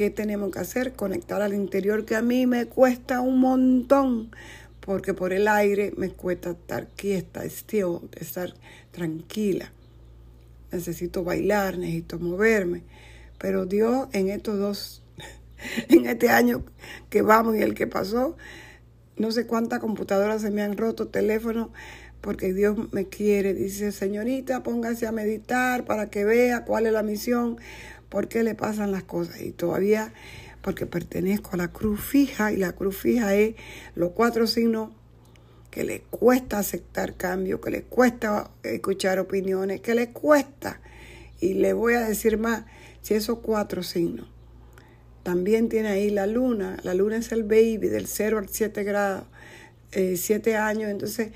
¿Qué 0.00 0.08
tenemos 0.08 0.50
que 0.50 0.60
hacer? 0.60 0.94
Conectar 0.94 1.42
al 1.42 1.52
interior, 1.52 2.06
que 2.06 2.16
a 2.16 2.22
mí 2.22 2.46
me 2.46 2.64
cuesta 2.64 3.20
un 3.20 3.38
montón, 3.38 4.30
porque 4.80 5.12
por 5.12 5.34
el 5.34 5.46
aire 5.46 5.92
me 5.98 6.08
cuesta 6.08 6.52
estar 6.52 6.86
quieta, 6.86 7.44
still, 7.44 8.08
estar 8.18 8.54
tranquila. 8.92 9.70
Necesito 10.72 11.22
bailar, 11.22 11.76
necesito 11.76 12.18
moverme. 12.18 12.82
Pero 13.36 13.66
Dios 13.66 14.08
en 14.14 14.30
estos 14.30 14.58
dos, 14.58 15.02
en 15.90 16.06
este 16.06 16.30
año 16.30 16.64
que 17.10 17.20
vamos 17.20 17.56
y 17.56 17.60
el 17.60 17.74
que 17.74 17.86
pasó, 17.86 18.38
no 19.18 19.30
sé 19.32 19.46
cuántas 19.46 19.80
computadoras 19.80 20.40
se 20.40 20.50
me 20.50 20.62
han 20.62 20.78
roto, 20.78 21.08
teléfonos, 21.08 21.68
porque 22.22 22.54
Dios 22.54 22.90
me 22.94 23.04
quiere. 23.04 23.52
Dice, 23.52 23.92
señorita, 23.92 24.62
póngase 24.62 25.06
a 25.06 25.12
meditar 25.12 25.84
para 25.84 26.08
que 26.08 26.24
vea 26.24 26.64
cuál 26.64 26.86
es 26.86 26.94
la 26.94 27.02
misión 27.02 27.58
por 28.10 28.28
qué 28.28 28.42
le 28.42 28.54
pasan 28.54 28.92
las 28.92 29.04
cosas. 29.04 29.40
Y 29.40 29.52
todavía, 29.52 30.12
porque 30.60 30.86
pertenezco 30.86 31.50
a 31.54 31.56
la 31.56 31.72
cruz 31.72 32.00
fija, 32.00 32.52
y 32.52 32.56
la 32.56 32.72
cruz 32.72 32.96
fija 32.96 33.34
es 33.34 33.54
los 33.94 34.10
cuatro 34.10 34.46
signos 34.46 34.90
que 35.70 35.84
le 35.84 36.00
cuesta 36.10 36.58
aceptar 36.58 37.16
cambio, 37.16 37.60
que 37.60 37.70
le 37.70 37.82
cuesta 37.84 38.50
escuchar 38.62 39.18
opiniones, 39.18 39.80
que 39.80 39.94
le 39.94 40.10
cuesta. 40.10 40.80
Y 41.40 41.54
le 41.54 41.72
voy 41.72 41.94
a 41.94 42.00
decir 42.00 42.36
más, 42.36 42.64
si 43.00 43.14
esos 43.14 43.38
cuatro 43.38 43.82
signos. 43.82 44.28
También 45.22 45.68
tiene 45.68 45.88
ahí 45.88 46.10
la 46.10 46.26
luna, 46.26 46.78
la 46.82 46.94
luna 46.94 47.16
es 47.16 47.30
el 47.32 47.44
baby 47.44 47.88
del 47.88 48.06
0 48.06 48.38
al 48.38 48.48
7 48.48 48.82
grados, 48.84 49.26
7 49.92 50.50
eh, 50.50 50.56
años, 50.56 50.90
entonces 50.90 51.32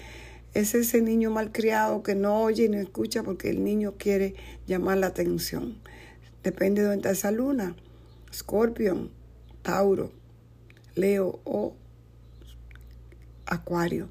es 0.54 0.74
ese 0.74 1.02
niño 1.02 1.30
malcriado 1.30 2.02
que 2.02 2.14
no 2.14 2.42
oye 2.42 2.68
ni 2.68 2.78
escucha 2.78 3.22
porque 3.22 3.50
el 3.50 3.62
niño 3.62 3.94
quiere 3.98 4.34
llamar 4.66 4.98
la 4.98 5.08
atención. 5.08 5.76
Depende 6.44 6.82
de 6.82 6.88
dónde 6.88 6.98
está 6.98 7.10
esa 7.10 7.30
luna. 7.30 7.74
Scorpion, 8.32 9.10
Tauro, 9.62 10.12
Leo 10.94 11.40
o 11.44 11.74
Acuario. 13.46 14.10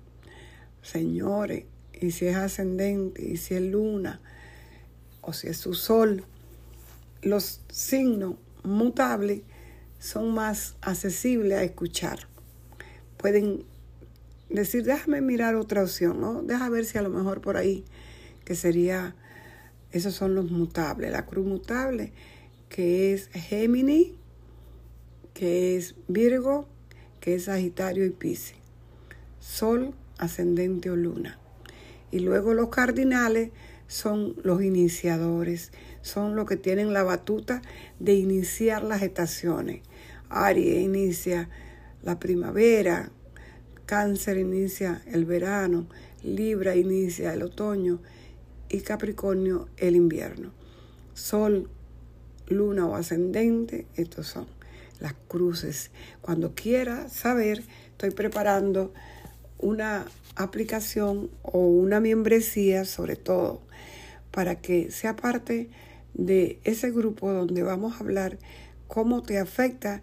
Señores, 0.82 1.66
y 1.94 2.12
si 2.12 2.26
es 2.26 2.36
ascendente, 2.36 3.24
y 3.24 3.38
si 3.38 3.54
es 3.54 3.62
luna, 3.62 4.20
o 5.22 5.32
si 5.32 5.48
es 5.48 5.58
su 5.58 5.76
sol, 5.76 6.26
los 7.22 7.62
signos 7.70 8.36
mutables 8.64 9.42
son 10.00 10.34
más 10.34 10.76
accesibles 10.82 11.60
a 11.60 11.64
escuchar. 11.64 12.28
Pueden 13.18 13.64
decir, 14.50 14.84
déjame 14.84 15.22
mirar 15.22 15.56
otra 15.56 15.84
opción, 15.84 16.20
¿no? 16.20 16.42
Deja 16.42 16.68
ver 16.70 16.86
si 16.86 16.98
a 16.98 17.04
lo 17.04 17.10
mejor 17.10 17.42
por 17.42 17.58
ahí, 17.58 17.86
que 18.44 18.56
sería 18.56 19.16
esos 19.94 20.16
son 20.16 20.36
los 20.36 20.52
mutables. 20.52 21.12
La 21.12 21.26
cruz 21.26 21.46
mutable, 21.46 22.12
que 22.68 23.14
es 23.14 23.28
Géminis, 23.28 24.10
que 25.34 25.78
es 25.78 25.96
Virgo, 26.08 26.68
que 27.20 27.36
es 27.36 27.46
Sagitario 27.46 28.04
y 28.04 28.10
Pisces. 28.10 28.58
Sol, 29.40 29.94
ascendente 30.18 30.90
o 30.90 30.96
luna. 30.96 31.40
Y 32.12 32.20
luego 32.20 32.54
los 32.54 32.70
cardinales 32.70 33.52
son 33.88 34.36
los 34.44 34.64
iniciadores, 34.64 35.72
son 36.02 36.36
los 36.36 36.48
que 36.48 36.58
tienen 36.58 36.92
la 36.92 37.04
batuta 37.04 37.62
de 38.00 38.16
iniciar 38.16 38.84
las 38.84 39.04
estaciones. 39.04 39.84
Aries 40.30 40.82
inicia 40.82 41.50
la 42.02 42.20
primavera, 42.20 43.12
Cáncer 43.86 44.38
inicia 44.38 45.04
el 45.06 45.26
verano, 45.26 45.86
Libra 46.24 46.76
inicia 46.76 47.34
el 47.34 47.44
otoño 47.44 48.00
y 48.74 48.82
Capricornio 48.82 49.70
el 49.78 49.96
invierno. 49.96 50.52
Sol, 51.14 51.70
luna 52.48 52.88
o 52.88 52.96
ascendente, 52.96 53.86
estos 53.96 54.26
son 54.28 54.48
las 55.00 55.14
cruces. 55.28 55.92
Cuando 56.22 56.56
quiera 56.56 57.08
saber, 57.08 57.64
estoy 57.92 58.10
preparando 58.10 58.92
una 59.60 60.06
aplicación 60.36 61.30
o 61.44 61.60
una 61.60 62.00
membresía 62.00 62.84
sobre 62.86 63.16
todo 63.16 63.62
para 64.32 64.56
que 64.56 64.90
sea 64.90 65.16
parte 65.16 65.70
de 66.16 66.60
ese 66.64 66.90
grupo 66.90 67.32
donde 67.32 67.62
vamos 67.62 67.94
a 67.94 68.00
hablar 68.00 68.40
cómo 68.88 69.22
te 69.22 69.38
afecta 69.38 70.02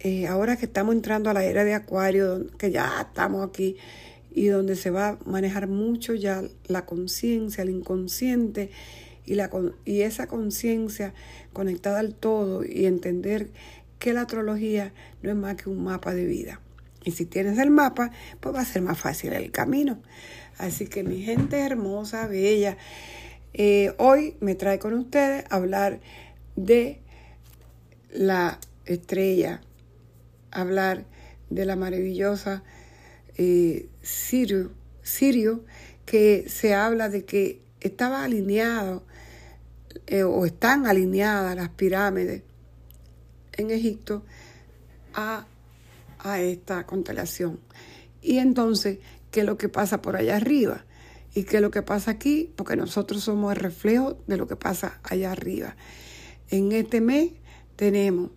eh, 0.00 0.26
ahora 0.26 0.56
que 0.56 0.66
estamos 0.66 0.96
entrando 0.96 1.30
a 1.30 1.34
la 1.34 1.44
era 1.44 1.62
de 1.62 1.74
Acuario, 1.74 2.48
que 2.58 2.72
ya 2.72 3.06
estamos 3.08 3.48
aquí 3.48 3.76
y 4.34 4.46
donde 4.46 4.76
se 4.76 4.90
va 4.90 5.08
a 5.08 5.18
manejar 5.24 5.68
mucho 5.68 6.14
ya 6.14 6.42
la 6.66 6.86
conciencia, 6.86 7.62
el 7.62 7.70
inconsciente 7.70 8.70
y, 9.24 9.34
la, 9.34 9.50
y 9.84 10.02
esa 10.02 10.26
conciencia 10.26 11.14
conectada 11.52 12.00
al 12.00 12.14
todo 12.14 12.64
y 12.64 12.86
entender 12.86 13.50
que 13.98 14.12
la 14.12 14.22
astrología 14.22 14.92
no 15.22 15.30
es 15.30 15.36
más 15.36 15.56
que 15.56 15.68
un 15.68 15.84
mapa 15.84 16.14
de 16.14 16.26
vida. 16.26 16.60
Y 17.04 17.12
si 17.12 17.26
tienes 17.26 17.58
el 17.58 17.70
mapa, 17.70 18.10
pues 18.40 18.54
va 18.54 18.60
a 18.60 18.64
ser 18.64 18.82
más 18.82 18.98
fácil 18.98 19.32
el 19.32 19.50
camino. 19.50 20.00
Así 20.58 20.86
que 20.86 21.02
mi 21.02 21.22
gente 21.22 21.58
hermosa, 21.58 22.26
bella, 22.26 22.76
eh, 23.54 23.94
hoy 23.98 24.36
me 24.40 24.54
trae 24.54 24.78
con 24.78 24.94
ustedes 24.94 25.44
a 25.50 25.56
hablar 25.56 26.00
de 26.56 27.00
la 28.12 28.58
estrella, 28.86 29.60
hablar 30.50 31.04
de 31.50 31.64
la 31.64 31.76
maravillosa 31.76 32.62
eh, 33.36 33.88
Sirio, 34.02 34.72
Sirio, 35.02 35.64
que 36.04 36.48
se 36.48 36.74
habla 36.74 37.08
de 37.08 37.24
que 37.24 37.62
estaba 37.80 38.24
alineado 38.24 39.04
eh, 40.06 40.22
o 40.22 40.44
están 40.46 40.86
alineadas 40.86 41.56
las 41.56 41.68
pirámides 41.70 42.42
en 43.52 43.70
Egipto 43.70 44.24
a, 45.14 45.46
a 46.18 46.40
esta 46.40 46.86
constelación. 46.86 47.60
Y 48.20 48.38
entonces, 48.38 48.98
¿qué 49.30 49.40
es 49.40 49.46
lo 49.46 49.58
que 49.58 49.68
pasa 49.68 50.02
por 50.02 50.16
allá 50.16 50.36
arriba? 50.36 50.84
¿Y 51.34 51.44
qué 51.44 51.56
es 51.56 51.62
lo 51.62 51.70
que 51.70 51.82
pasa 51.82 52.10
aquí? 52.10 52.52
Porque 52.56 52.76
nosotros 52.76 53.24
somos 53.24 53.52
el 53.52 53.58
reflejo 53.58 54.18
de 54.26 54.36
lo 54.36 54.46
que 54.46 54.56
pasa 54.56 55.00
allá 55.02 55.32
arriba. 55.32 55.76
En 56.50 56.72
este 56.72 57.00
mes 57.00 57.32
tenemos 57.76 58.30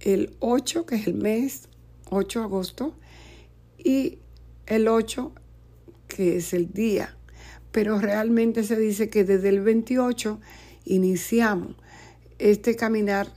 el 0.00 0.36
8, 0.40 0.84
que 0.84 0.96
es 0.96 1.06
el 1.06 1.14
mes 1.14 1.68
8 2.10 2.40
de 2.40 2.44
agosto, 2.44 2.94
y 3.78 4.18
el 4.66 4.88
8, 4.88 5.32
que 6.08 6.36
es 6.36 6.54
el 6.54 6.72
día. 6.72 7.16
Pero 7.72 7.98
realmente 7.98 8.62
se 8.62 8.76
dice 8.76 9.08
que 9.08 9.24
desde 9.24 9.48
el 9.48 9.60
28 9.60 10.40
iniciamos 10.84 11.74
este 12.38 12.76
caminar 12.76 13.28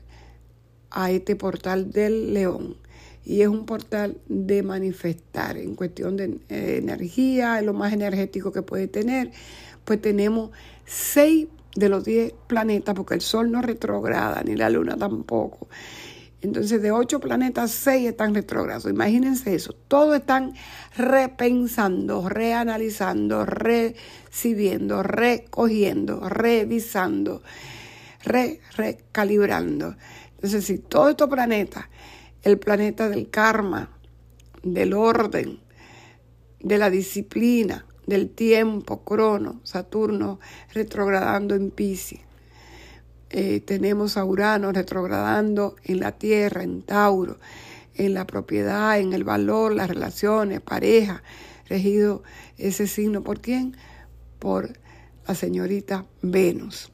a 0.91 1.12
este 1.12 1.36
portal 1.36 1.91
del 1.91 2.34
león. 2.34 2.77
Y 3.25 3.41
es 3.41 3.48
un 3.50 3.65
portal 3.65 4.17
de 4.27 4.63
manifestar 4.63 5.57
en 5.57 5.75
cuestión 5.75 6.15
de 6.15 6.39
eh, 6.50 6.77
energía, 6.81 7.62
lo 7.62 7.74
más 7.74 7.91
energético 7.91 8.51
que 8.51 8.62
puede 8.62 8.88
tener. 8.88 9.31
Pues 9.84 10.01
tenemos 10.01 10.51
seis 10.86 11.48
de 11.75 11.89
los 11.89 12.05
diez 12.05 12.34
planetas, 12.48 12.96
porque 12.96 13.15
el 13.15 13.22
Sol 13.22 13.51
no 13.51 13.62
retrograda, 13.62 14.41
ni 14.43 14.55
la 14.55 14.69
Luna 14.69 14.98
tampoco. 14.98 15.67
Entonces, 16.41 16.82
de 16.82 16.91
ocho 16.91 17.20
planetas, 17.20 17.72
seis 17.72 18.08
están 18.08 18.36
retrógrados. 18.36 18.86
Imagínense 18.86 19.56
eso. 19.56 19.74
Todos 19.88 20.17
están 20.17 20.53
repensando, 20.96 22.29
reanalizando, 22.29 23.44
recibiendo, 23.46 25.01
recogiendo, 25.01 26.29
revisando, 26.29 27.41
re 28.24 28.62
recalibrando. 28.75 29.96
Entonces, 30.36 30.65
si 30.65 30.77
todos 30.77 31.12
estos 31.12 31.29
planetas, 31.29 31.86
el 32.44 32.60
planeta 32.60 33.10
del 33.10 33.29
karma, 33.32 33.89
del 34.62 34.94
orden, 34.94 35.60
de 36.60 36.77
la 36.77 36.91
disciplina, 36.91 37.86
del 38.06 38.29
tiempo, 38.29 39.03
Crono, 39.03 39.60
Saturno 39.63 40.39
retrogradando 40.74 41.56
en 41.56 41.72
Pisces, 41.72 42.20
eh, 43.29 43.60
tenemos 43.60 44.15
a 44.17 44.24
Urano 44.24 44.72
retrogradando 44.72 45.75
en 45.84 46.00
la 46.00 46.13
Tierra, 46.13 46.63
en 46.63 46.81
Tauro, 46.81 47.38
en 47.96 48.13
la 48.13 48.25
propiedad, 48.25 49.00
en 49.00 49.13
el 49.13 49.24
valor, 49.24 49.74
las 49.74 49.89
relaciones, 49.89 50.62
pareja, 50.62 51.24
regido 51.67 52.24
ese 52.57 52.88
signo. 52.88 53.24
¿Por 53.24 53.41
quién? 53.41 53.75
Por 54.39 54.69
la 55.27 55.36
señorita 55.36 56.05
Venus. 56.22 56.91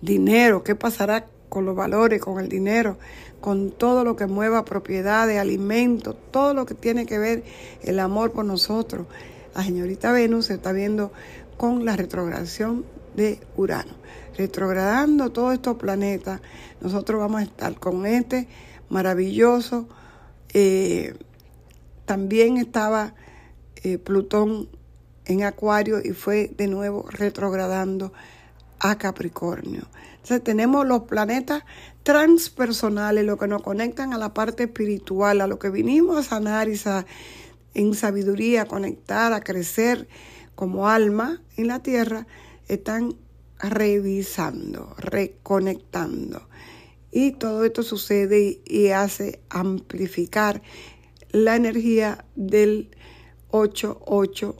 Dinero, 0.00 0.62
¿qué 0.62 0.74
pasará 0.74 1.26
con 1.48 1.64
los 1.64 1.74
valores, 1.74 2.20
con 2.20 2.38
el 2.38 2.48
dinero, 2.48 2.98
con 3.40 3.70
todo 3.72 4.04
lo 4.04 4.16
que 4.16 4.26
mueva 4.26 4.64
propiedades, 4.64 5.38
alimentos, 5.38 6.16
todo 6.30 6.54
lo 6.54 6.66
que 6.66 6.74
tiene 6.74 7.06
que 7.06 7.18
ver 7.18 7.42
el 7.82 7.98
amor 7.98 8.32
por 8.32 8.44
nosotros? 8.44 9.06
La 9.54 9.64
señorita 9.64 10.12
Venus 10.12 10.46
se 10.46 10.54
está 10.54 10.72
viendo 10.72 11.12
con 11.56 11.84
la 11.84 11.96
retrogradación 11.96 12.84
de 13.16 13.40
Urano. 13.56 14.04
Retrogradando 14.36 15.30
todos 15.30 15.54
estos 15.54 15.76
planetas, 15.76 16.40
nosotros 16.80 17.20
vamos 17.20 17.40
a 17.40 17.44
estar 17.44 17.78
con 17.78 18.04
este 18.06 18.48
maravilloso. 18.88 19.88
Eh, 20.52 21.14
también 22.04 22.56
estaba 22.56 23.14
eh, 23.76 23.98
Plutón 23.98 24.68
en 25.24 25.44
Acuario 25.44 26.00
y 26.04 26.10
fue 26.10 26.52
de 26.56 26.66
nuevo 26.66 27.06
retrogradando 27.08 28.12
a 28.80 28.98
Capricornio. 28.98 29.82
Entonces 30.14 30.42
tenemos 30.42 30.86
los 30.86 31.02
planetas 31.02 31.64
transpersonales, 32.02 33.24
lo 33.24 33.38
que 33.38 33.46
nos 33.46 33.62
conectan 33.62 34.12
a 34.12 34.18
la 34.18 34.34
parte 34.34 34.64
espiritual, 34.64 35.40
a 35.40 35.46
lo 35.46 35.58
que 35.58 35.70
vinimos 35.70 36.18
a 36.18 36.22
sanar 36.22 36.68
y 36.68 36.80
en 37.74 37.94
sabiduría, 37.94 38.62
a 38.62 38.66
conectar, 38.66 39.32
a 39.32 39.40
crecer 39.40 40.08
como 40.54 40.88
alma 40.88 41.40
en 41.56 41.68
la 41.68 41.80
tierra 41.80 42.26
están 42.68 43.16
revisando, 43.58 44.94
reconectando. 44.98 46.48
Y 47.10 47.32
todo 47.32 47.64
esto 47.64 47.82
sucede 47.82 48.60
y, 48.64 48.88
hace 48.88 49.40
amplificar 49.48 50.62
la 51.30 51.56
energía 51.56 52.24
del 52.34 52.90
8-8, 53.50 54.56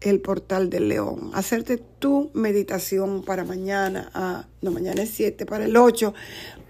el 0.00 0.20
portal 0.20 0.70
del 0.70 0.88
león. 0.88 1.30
Hacerte 1.34 1.76
tu 1.76 2.30
meditación 2.34 3.22
para 3.22 3.44
mañana, 3.44 4.10
ah, 4.14 4.46
no, 4.62 4.70
mañana 4.70 5.02
es 5.02 5.10
7, 5.10 5.44
para 5.46 5.66
el 5.66 5.76
8, 5.76 6.14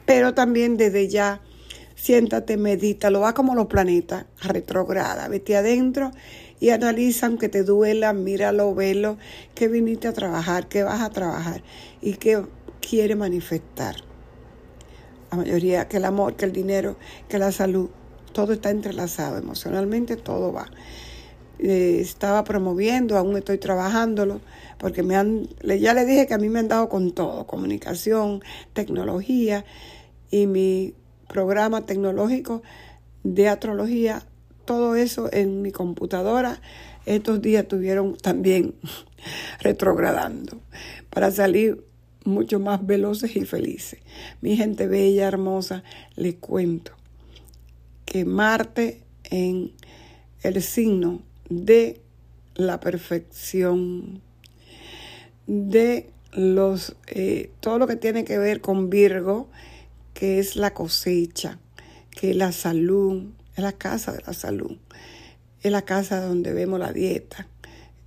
pero 0.04 0.34
también 0.34 0.76
desde 0.76 1.08
ya 1.08 1.42
siéntate, 1.94 2.56
medita, 2.56 3.10
lo 3.10 3.20
va 3.20 3.34
como 3.34 3.54
los 3.54 3.66
planetas, 3.66 4.26
retrograda, 4.42 5.28
vete 5.28 5.56
adentro 5.56 6.10
y 6.64 6.70
analiza 6.70 7.26
aunque 7.26 7.50
te 7.50 7.62
duela, 7.62 8.14
míralo, 8.14 8.74
velo, 8.74 9.18
que 9.54 9.68
viniste 9.68 10.08
a 10.08 10.14
trabajar, 10.14 10.66
que 10.66 10.82
vas 10.82 11.02
a 11.02 11.10
trabajar 11.10 11.62
y 12.00 12.14
que 12.14 12.42
quiere 12.80 13.16
manifestar. 13.16 13.96
La 15.30 15.36
mayoría, 15.36 15.88
que 15.88 15.98
el 15.98 16.06
amor, 16.06 16.36
que 16.36 16.46
el 16.46 16.52
dinero, 16.52 16.96
que 17.28 17.38
la 17.38 17.52
salud, 17.52 17.90
todo 18.32 18.54
está 18.54 18.70
entrelazado, 18.70 19.36
emocionalmente 19.36 20.16
todo 20.16 20.54
va. 20.54 20.70
Eh, 21.58 21.98
estaba 22.00 22.44
promoviendo, 22.44 23.18
aún 23.18 23.36
estoy 23.36 23.58
trabajándolo, 23.58 24.40
porque 24.78 25.02
me 25.02 25.16
han, 25.16 25.46
ya 25.62 25.92
le 25.92 26.06
dije 26.06 26.26
que 26.26 26.32
a 26.32 26.38
mí 26.38 26.48
me 26.48 26.60
han 26.60 26.68
dado 26.68 26.88
con 26.88 27.12
todo, 27.12 27.46
comunicación, 27.46 28.40
tecnología 28.72 29.66
y 30.30 30.46
mi 30.46 30.94
programa 31.28 31.84
tecnológico 31.84 32.62
de 33.22 33.50
astrología 33.50 34.24
todo 34.64 34.96
eso 34.96 35.28
en 35.32 35.62
mi 35.62 35.72
computadora. 35.72 36.60
Estos 37.06 37.42
días 37.42 37.64
estuvieron 37.64 38.16
también 38.16 38.74
retrogradando 39.60 40.60
para 41.10 41.30
salir 41.30 41.84
mucho 42.24 42.58
más 42.58 42.84
veloces 42.84 43.36
y 43.36 43.44
felices. 43.44 44.00
Mi 44.40 44.56
gente 44.56 44.86
bella, 44.86 45.28
hermosa, 45.28 45.84
les 46.16 46.36
cuento 46.36 46.92
que 48.04 48.24
Marte 48.24 49.02
en 49.24 49.72
el 50.42 50.62
signo 50.62 51.22
de 51.48 52.00
la 52.54 52.80
perfección, 52.80 54.20
de 55.46 56.10
los 56.32 56.96
eh, 57.06 57.50
todo 57.60 57.78
lo 57.78 57.86
que 57.86 57.96
tiene 57.96 58.24
que 58.24 58.38
ver 58.38 58.60
con 58.60 58.90
Virgo, 58.90 59.48
que 60.14 60.38
es 60.38 60.56
la 60.56 60.72
cosecha, 60.72 61.58
que 62.10 62.30
es 62.30 62.36
la 62.36 62.52
salud, 62.52 63.24
es 63.54 63.62
la 63.62 63.72
casa 63.72 64.12
de 64.12 64.22
la 64.26 64.32
salud, 64.32 64.78
es 65.60 65.72
la 65.72 65.82
casa 65.82 66.20
donde 66.20 66.52
vemos 66.52 66.80
la 66.80 66.92
dieta, 66.92 67.46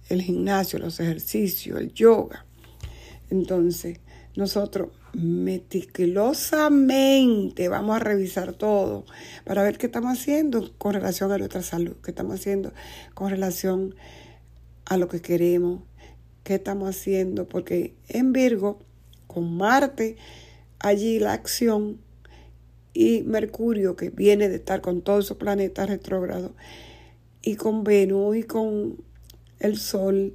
el 0.10 0.22
gimnasio, 0.22 0.80
los 0.80 1.00
ejercicios, 1.00 1.80
el 1.80 1.94
yoga. 1.94 2.46
Entonces, 3.30 4.00
nosotros 4.36 4.90
meticulosamente 5.14 7.70
vamos 7.70 7.96
a 7.96 8.00
revisar 8.00 8.52
todo 8.54 9.06
para 9.46 9.64
ver 9.64 9.78
qué 9.78 9.86
estamos 9.88 10.20
haciendo 10.20 10.74
con 10.78 10.94
relación 10.94 11.32
a 11.32 11.38
nuestra 11.38 11.64
salud, 11.64 11.96
qué 12.04 12.12
estamos 12.12 12.36
haciendo 12.36 12.74
con 13.14 13.30
relación 13.32 13.96
a 14.86 14.98
lo 14.98 15.08
que 15.08 15.22
queremos, 15.22 15.82
qué 16.44 16.56
estamos 16.56 16.90
haciendo, 16.90 17.48
porque 17.48 17.96
en 18.08 18.32
Virgo, 18.32 18.80
con 19.26 19.58
Marte, 19.58 20.18
allí 20.80 21.20
la 21.20 21.34
acción 21.34 22.00
y 22.98 23.22
Mercurio, 23.22 23.96
que 23.96 24.10
viene 24.10 24.50
de 24.50 24.56
estar 24.56 24.82
con 24.82 25.04
todos 25.04 25.26
esos 25.26 25.38
planetas 25.38 25.88
retrógrados, 25.88 26.54
y 27.44 27.56
con 27.56 27.84
Venus 27.84 28.38
y 28.38 28.44
con 28.44 28.98
el 29.60 29.78
Sol 29.78 30.34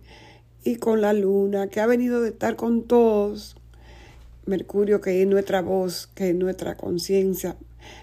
y 0.62 0.76
con 0.76 1.00
la 1.00 1.12
Luna, 1.12 1.66
que 1.66 1.80
ha 1.80 1.86
venido 1.86 2.20
de 2.20 2.28
estar 2.28 2.54
con 2.54 2.84
todos. 2.84 3.56
Mercurio, 4.46 5.00
que 5.00 5.22
es 5.22 5.26
nuestra 5.26 5.60
voz, 5.60 6.08
que 6.14 6.30
es 6.30 6.36
nuestra 6.36 6.76
conciencia, 6.76 7.56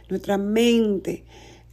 nuestra 0.09 0.37
mente. 0.37 1.23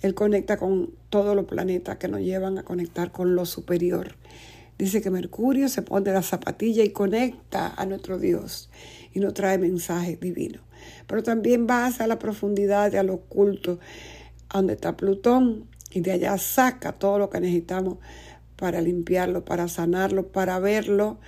Él 0.00 0.14
conecta 0.14 0.56
con 0.56 0.94
todos 1.10 1.34
los 1.34 1.46
planetas 1.46 1.96
que 1.96 2.06
nos 2.06 2.20
llevan 2.20 2.56
a 2.58 2.62
conectar 2.62 3.10
con 3.10 3.34
lo 3.34 3.46
superior. 3.46 4.14
Dice 4.78 5.02
que 5.02 5.10
Mercurio 5.10 5.68
se 5.68 5.82
pone 5.82 6.12
la 6.12 6.22
zapatilla 6.22 6.84
y 6.84 6.90
conecta 6.90 7.74
a 7.76 7.84
nuestro 7.84 8.20
Dios 8.20 8.70
y 9.12 9.18
nos 9.18 9.34
trae 9.34 9.58
mensajes 9.58 10.20
divinos. 10.20 10.65
Pero 11.06 11.22
también 11.22 11.66
va 11.68 11.86
a 11.86 12.06
la 12.06 12.18
profundidad, 12.18 12.94
a 12.94 13.02
lo 13.02 13.14
oculto, 13.14 13.78
donde 14.52 14.74
está 14.74 14.96
Plutón, 14.96 15.66
y 15.90 16.00
de 16.00 16.12
allá 16.12 16.36
saca 16.38 16.92
todo 16.92 17.18
lo 17.18 17.30
que 17.30 17.40
necesitamos 17.40 17.98
para 18.56 18.80
limpiarlo, 18.80 19.44
para 19.44 19.68
sanarlo, 19.68 20.28
para 20.28 20.58
verlo 20.58 21.18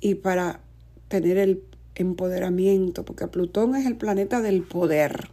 y 0.00 0.16
para 0.16 0.60
tener 1.08 1.38
el 1.38 1.62
empoderamiento, 1.94 3.04
porque 3.04 3.28
Plutón 3.28 3.76
es 3.76 3.86
el 3.86 3.96
planeta 3.96 4.40
del 4.40 4.62
poder, 4.62 5.30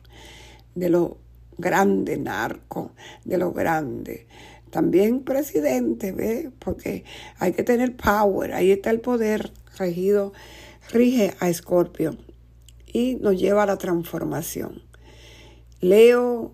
de 0.76 0.90
lo 0.90 1.18
grande 1.58 2.18
narco, 2.18 2.92
de 3.26 3.38
lo 3.38 3.52
grande. 3.52 4.28
También 4.70 5.24
presidente, 5.24 6.12
¿ve? 6.12 6.52
Porque 6.60 7.04
hay 7.40 7.54
que 7.54 7.64
tener 7.64 7.96
power, 7.96 8.54
ahí 8.54 8.72
está 8.72 8.90
el 8.90 9.02
poder 9.02 9.52
regido, 9.78 10.34
rige 10.92 11.34
a 11.40 11.50
Escorpio 11.50 12.16
y 12.92 13.16
nos 13.16 13.40
lleva 13.40 13.64
a 13.64 13.66
la 13.66 13.78
transformación. 13.78 14.84
Leo 15.80 16.54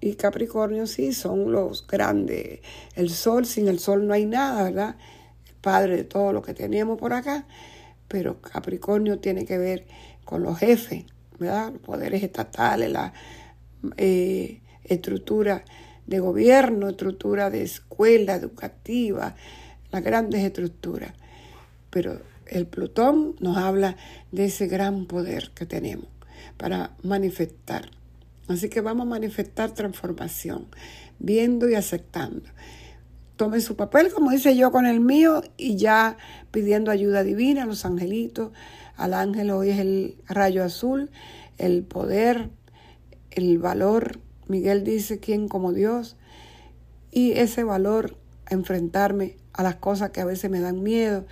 y 0.00 0.14
Capricornio 0.14 0.86
sí 0.86 1.12
son 1.12 1.52
los 1.52 1.86
grandes. 1.86 2.60
El 2.94 3.10
sol, 3.10 3.46
sin 3.46 3.68
el 3.68 3.78
sol 3.78 4.06
no 4.06 4.14
hay 4.14 4.26
nada, 4.26 4.64
¿verdad? 4.64 4.96
El 5.46 5.54
padre 5.56 5.96
de 5.96 6.04
todo 6.04 6.32
lo 6.32 6.42
que 6.42 6.54
tenemos 6.54 6.98
por 6.98 7.12
acá. 7.12 7.46
Pero 8.08 8.40
Capricornio 8.40 9.18
tiene 9.18 9.44
que 9.44 9.58
ver 9.58 9.86
con 10.24 10.42
los 10.42 10.58
jefes, 10.58 11.04
¿verdad? 11.38 11.72
Los 11.72 11.82
poderes 11.82 12.22
estatales, 12.22 12.90
la 12.90 13.12
eh, 13.96 14.60
estructura 14.84 15.64
de 16.06 16.18
gobierno, 16.18 16.88
estructura 16.88 17.50
de 17.50 17.62
escuela 17.62 18.34
educativa, 18.34 19.36
las 19.92 20.02
grandes 20.02 20.42
estructuras. 20.42 21.12
Pero 21.90 22.20
el 22.50 22.66
Plutón 22.66 23.36
nos 23.40 23.56
habla 23.56 23.96
de 24.32 24.46
ese 24.46 24.66
gran 24.66 25.06
poder 25.06 25.52
que 25.54 25.66
tenemos 25.66 26.08
para 26.56 26.90
manifestar. 27.02 27.90
Así 28.48 28.68
que 28.68 28.80
vamos 28.80 29.06
a 29.06 29.10
manifestar 29.10 29.72
transformación, 29.72 30.66
viendo 31.20 31.68
y 31.68 31.76
aceptando. 31.76 32.42
Tome 33.36 33.60
su 33.60 33.76
papel, 33.76 34.12
como 34.12 34.32
hice 34.32 34.56
yo 34.56 34.72
con 34.72 34.84
el 34.84 35.00
mío, 35.00 35.42
y 35.56 35.76
ya 35.76 36.18
pidiendo 36.50 36.90
ayuda 36.90 37.22
divina 37.22 37.62
a 37.62 37.66
los 37.66 37.86
angelitos. 37.86 38.50
Al 38.96 39.14
ángel 39.14 39.50
hoy 39.52 39.70
es 39.70 39.78
el 39.78 40.16
rayo 40.28 40.64
azul, 40.64 41.10
el 41.56 41.84
poder, 41.84 42.50
el 43.30 43.58
valor. 43.58 44.18
Miguel 44.48 44.82
dice, 44.82 45.20
¿quién 45.20 45.48
como 45.48 45.72
Dios? 45.72 46.16
Y 47.12 47.32
ese 47.32 47.62
valor, 47.62 48.16
enfrentarme 48.48 49.36
a 49.52 49.62
las 49.62 49.76
cosas 49.76 50.10
que 50.10 50.20
a 50.20 50.24
veces 50.24 50.50
me 50.50 50.60
dan 50.60 50.82
miedo 50.82 51.24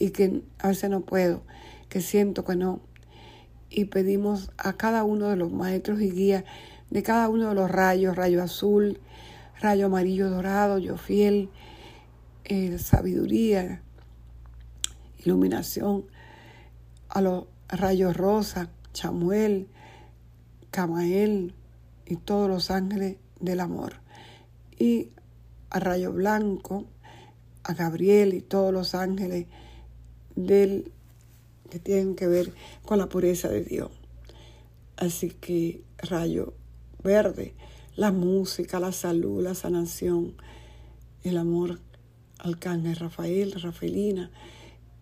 y 0.00 0.10
que 0.10 0.42
a 0.58 0.68
veces 0.68 0.90
no 0.90 1.02
puedo, 1.02 1.44
que 1.88 2.00
siento 2.00 2.44
que 2.44 2.56
no. 2.56 2.80
Y 3.68 3.84
pedimos 3.84 4.50
a 4.56 4.72
cada 4.72 5.04
uno 5.04 5.28
de 5.28 5.36
los 5.36 5.52
maestros 5.52 6.00
y 6.00 6.10
guías 6.10 6.42
de 6.88 7.04
cada 7.04 7.28
uno 7.28 7.50
de 7.50 7.54
los 7.54 7.70
rayos, 7.70 8.16
rayo 8.16 8.42
azul, 8.42 8.98
rayo 9.60 9.86
amarillo 9.86 10.28
dorado, 10.28 10.78
yo 10.78 10.96
fiel, 10.96 11.50
eh, 12.44 12.78
sabiduría, 12.78 13.82
iluminación, 15.24 16.06
a 17.08 17.20
los 17.20 17.44
rayos 17.68 18.16
rosa, 18.16 18.70
chamuel, 18.92 19.68
camael 20.70 21.54
y 22.06 22.16
todos 22.16 22.48
los 22.48 22.70
ángeles 22.70 23.18
del 23.38 23.60
amor. 23.60 24.00
Y 24.76 25.10
a 25.68 25.78
rayo 25.78 26.10
blanco, 26.12 26.86
a 27.62 27.74
Gabriel 27.74 28.34
y 28.34 28.40
todos 28.40 28.72
los 28.72 28.94
ángeles 28.94 29.46
del, 30.46 30.90
que 31.70 31.78
tienen 31.78 32.14
que 32.14 32.26
ver 32.26 32.52
con 32.84 32.98
la 32.98 33.08
pureza 33.08 33.48
de 33.48 33.64
Dios. 33.64 33.90
Así 34.96 35.30
que 35.30 35.82
rayo 35.98 36.52
verde, 37.02 37.54
la 37.96 38.12
música, 38.12 38.80
la 38.80 38.92
salud, 38.92 39.42
la 39.42 39.54
sanación, 39.54 40.34
el 41.22 41.36
amor, 41.36 41.80
Arcángel 42.38 42.96
Rafael, 42.96 43.52
Rafaelina 43.52 44.30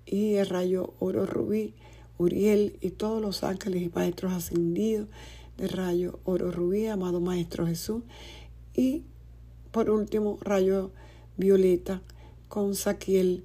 y 0.06 0.34
el 0.34 0.46
rayo 0.46 0.94
oro 0.98 1.26
rubí, 1.26 1.74
Uriel 2.18 2.76
y 2.80 2.90
todos 2.90 3.22
los 3.22 3.44
ángeles 3.44 3.82
y 3.82 3.90
maestros 3.94 4.32
ascendidos 4.32 5.08
del 5.56 5.68
rayo 5.70 6.18
oro 6.24 6.50
rubí, 6.50 6.86
amado 6.86 7.20
Maestro 7.20 7.66
Jesús. 7.66 8.02
Y 8.74 9.02
por 9.70 9.90
último, 9.90 10.38
rayo 10.40 10.90
violeta 11.36 12.02
con 12.48 12.74
Saquiel 12.74 13.44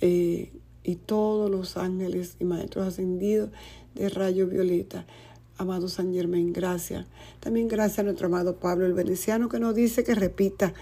eh, 0.00 0.52
y 0.86 0.94
todos 0.94 1.50
los 1.50 1.76
ángeles 1.76 2.36
y 2.38 2.44
maestros 2.44 2.86
ascendidos 2.86 3.50
de 3.96 4.08
rayo 4.08 4.46
violeta. 4.46 5.04
Amado 5.58 5.88
San 5.88 6.12
Germán, 6.12 6.52
gracias. 6.52 7.06
También 7.40 7.66
gracias 7.66 8.00
a 8.00 8.02
nuestro 8.04 8.28
amado 8.28 8.56
Pablo 8.56 8.86
el 8.86 8.92
Veneciano 8.92 9.48
que 9.48 9.58
nos 9.58 9.74
dice 9.74 10.04
que 10.04 10.14
repita, 10.14 10.74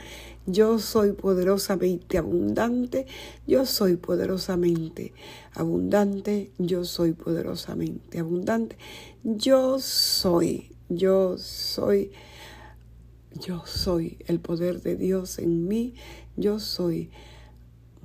yo 0.47 0.79
soy 0.79 1.13
poderosamente 1.13 2.19
abundante, 2.19 3.07
yo 3.47 3.65
soy 3.65 3.97
poderosamente 3.97 5.15
abundante, 5.55 6.51
yo 6.59 6.85
soy 6.85 7.13
poderosamente 7.13 8.19
abundante, 8.19 8.77
yo 9.23 9.79
soy, 9.79 10.71
yo 10.91 11.39
soy, 11.39 12.11
yo 13.41 13.63
soy 13.65 14.19
el 14.27 14.39
poder 14.39 14.83
de 14.83 14.97
Dios 14.97 15.39
en 15.39 15.67
mí, 15.67 15.95
yo 16.37 16.59
soy 16.59 17.11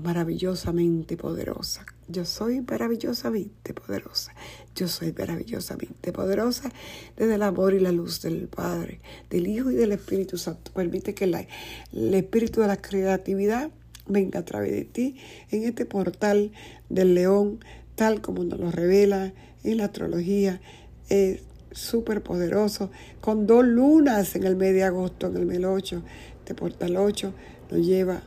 maravillosamente 0.02 1.18
poderosa. 1.18 1.86
Yo 2.08 2.26
soy 2.26 2.62
maravillosamente 2.62 3.74
poderosa. 3.74 4.34
Yo 4.76 4.88
soy 4.88 5.14
maravillosamente 5.18 6.12
poderosa 6.12 6.72
desde 7.18 7.36
el 7.36 7.44
amor 7.44 7.74
y 7.74 7.80
la 7.80 7.92
luz 7.92 8.22
del 8.22 8.48
Padre, 8.48 9.02
del 9.30 9.48
Hijo 9.48 9.72
y 9.72 9.76
del 9.76 9.92
Espíritu 9.92 10.38
Santo. 10.38 10.72
Permite 10.74 11.14
que 11.14 11.26
el 11.26 12.14
espíritu 12.14 12.62
de 12.62 12.68
la 12.68 12.82
creatividad 12.82 13.72
venga 14.08 14.40
a 14.40 14.46
través 14.46 14.72
de 14.72 14.86
ti 14.86 15.18
en 15.52 15.64
este 15.64 15.86
portal 15.86 16.52
del 16.90 17.14
león, 17.14 17.60
tal 17.96 18.22
como 18.22 18.44
nos 18.44 18.60
lo 18.60 18.72
revela 18.72 19.34
en 19.64 19.78
la 19.78 19.86
astrología. 19.86 20.62
Es 21.10 21.42
súper 21.72 22.24
poderoso, 22.24 22.90
con 23.22 23.46
dos 23.46 23.66
lunas 23.66 24.36
en 24.36 24.44
el 24.44 24.56
mes 24.56 24.74
de 24.74 24.84
agosto, 24.84 25.28
en 25.28 25.38
el 25.38 25.46
mes 25.46 25.64
8. 25.64 26.04
Este 26.40 26.56
portal 26.56 26.98
8 26.98 27.34
nos 27.70 27.86
lleva 27.86 28.24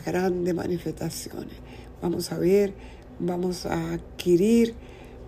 grandes 0.00 0.54
manifestaciones. 0.54 1.54
Vamos 2.00 2.32
a 2.32 2.38
ver, 2.38 2.72
vamos 3.18 3.66
a 3.66 3.94
adquirir, 3.94 4.74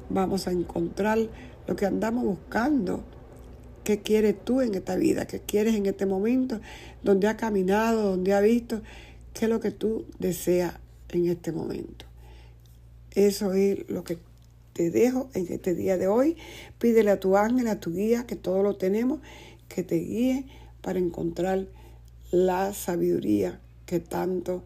vamos 0.09 0.47
a 0.47 0.53
encontrar 0.53 1.19
lo 1.67 1.77
que 1.77 1.87
andamos 1.87 2.25
buscando. 2.25 3.05
¿Qué 3.85 4.01
quieres 4.01 4.43
tú 4.43 4.63
en 4.63 4.75
esta 4.75 4.97
vida? 4.97 5.27
¿Qué 5.27 5.41
quieres 5.41 5.75
en 5.75 5.87
este 5.87 6.07
momento? 6.07 6.61
¿Dónde 7.03 7.29
ha 7.29 7.37
caminado? 7.37 8.11
¿Dónde 8.11 8.33
ha 8.33 8.41
visto? 8.41 8.83
¿Qué 9.35 9.45
es 9.45 9.51
lo 9.51 9.61
que 9.61 9.71
tú 9.71 10.07
deseas 10.19 10.75
en 11.11 11.27
este 11.29 11.53
momento? 11.53 12.07
Eso 13.15 13.53
es 13.53 13.89
lo 13.89 14.03
que 14.03 14.19
te 14.73 14.91
dejo 14.91 15.29
en 15.35 15.47
este 15.53 15.75
día 15.75 15.99
de 15.99 16.09
hoy. 16.09 16.37
Pídele 16.79 17.11
a 17.11 17.21
tu 17.21 17.37
ángel, 17.37 17.69
a 17.69 17.79
tu 17.79 17.93
guía, 17.93 18.27
que 18.27 18.37
todo 18.37 18.63
lo 18.63 18.77
tenemos, 18.77 19.21
que 19.69 19.83
te 19.83 19.97
guíe 19.97 20.47
para 20.81 20.99
encontrar 20.99 21.67
la 22.31 22.73
sabiduría 22.73 23.61
que 23.87 24.01
tanto 24.01 24.65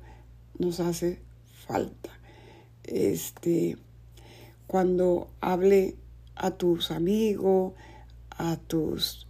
nos 0.58 0.80
hace 0.80 1.20
falta. 1.66 2.10
Este, 2.84 3.76
cuando 4.66 5.28
hable 5.40 5.96
a 6.34 6.50
tus 6.52 6.90
amigos, 6.90 7.74
a 8.30 8.56
tus 8.56 9.26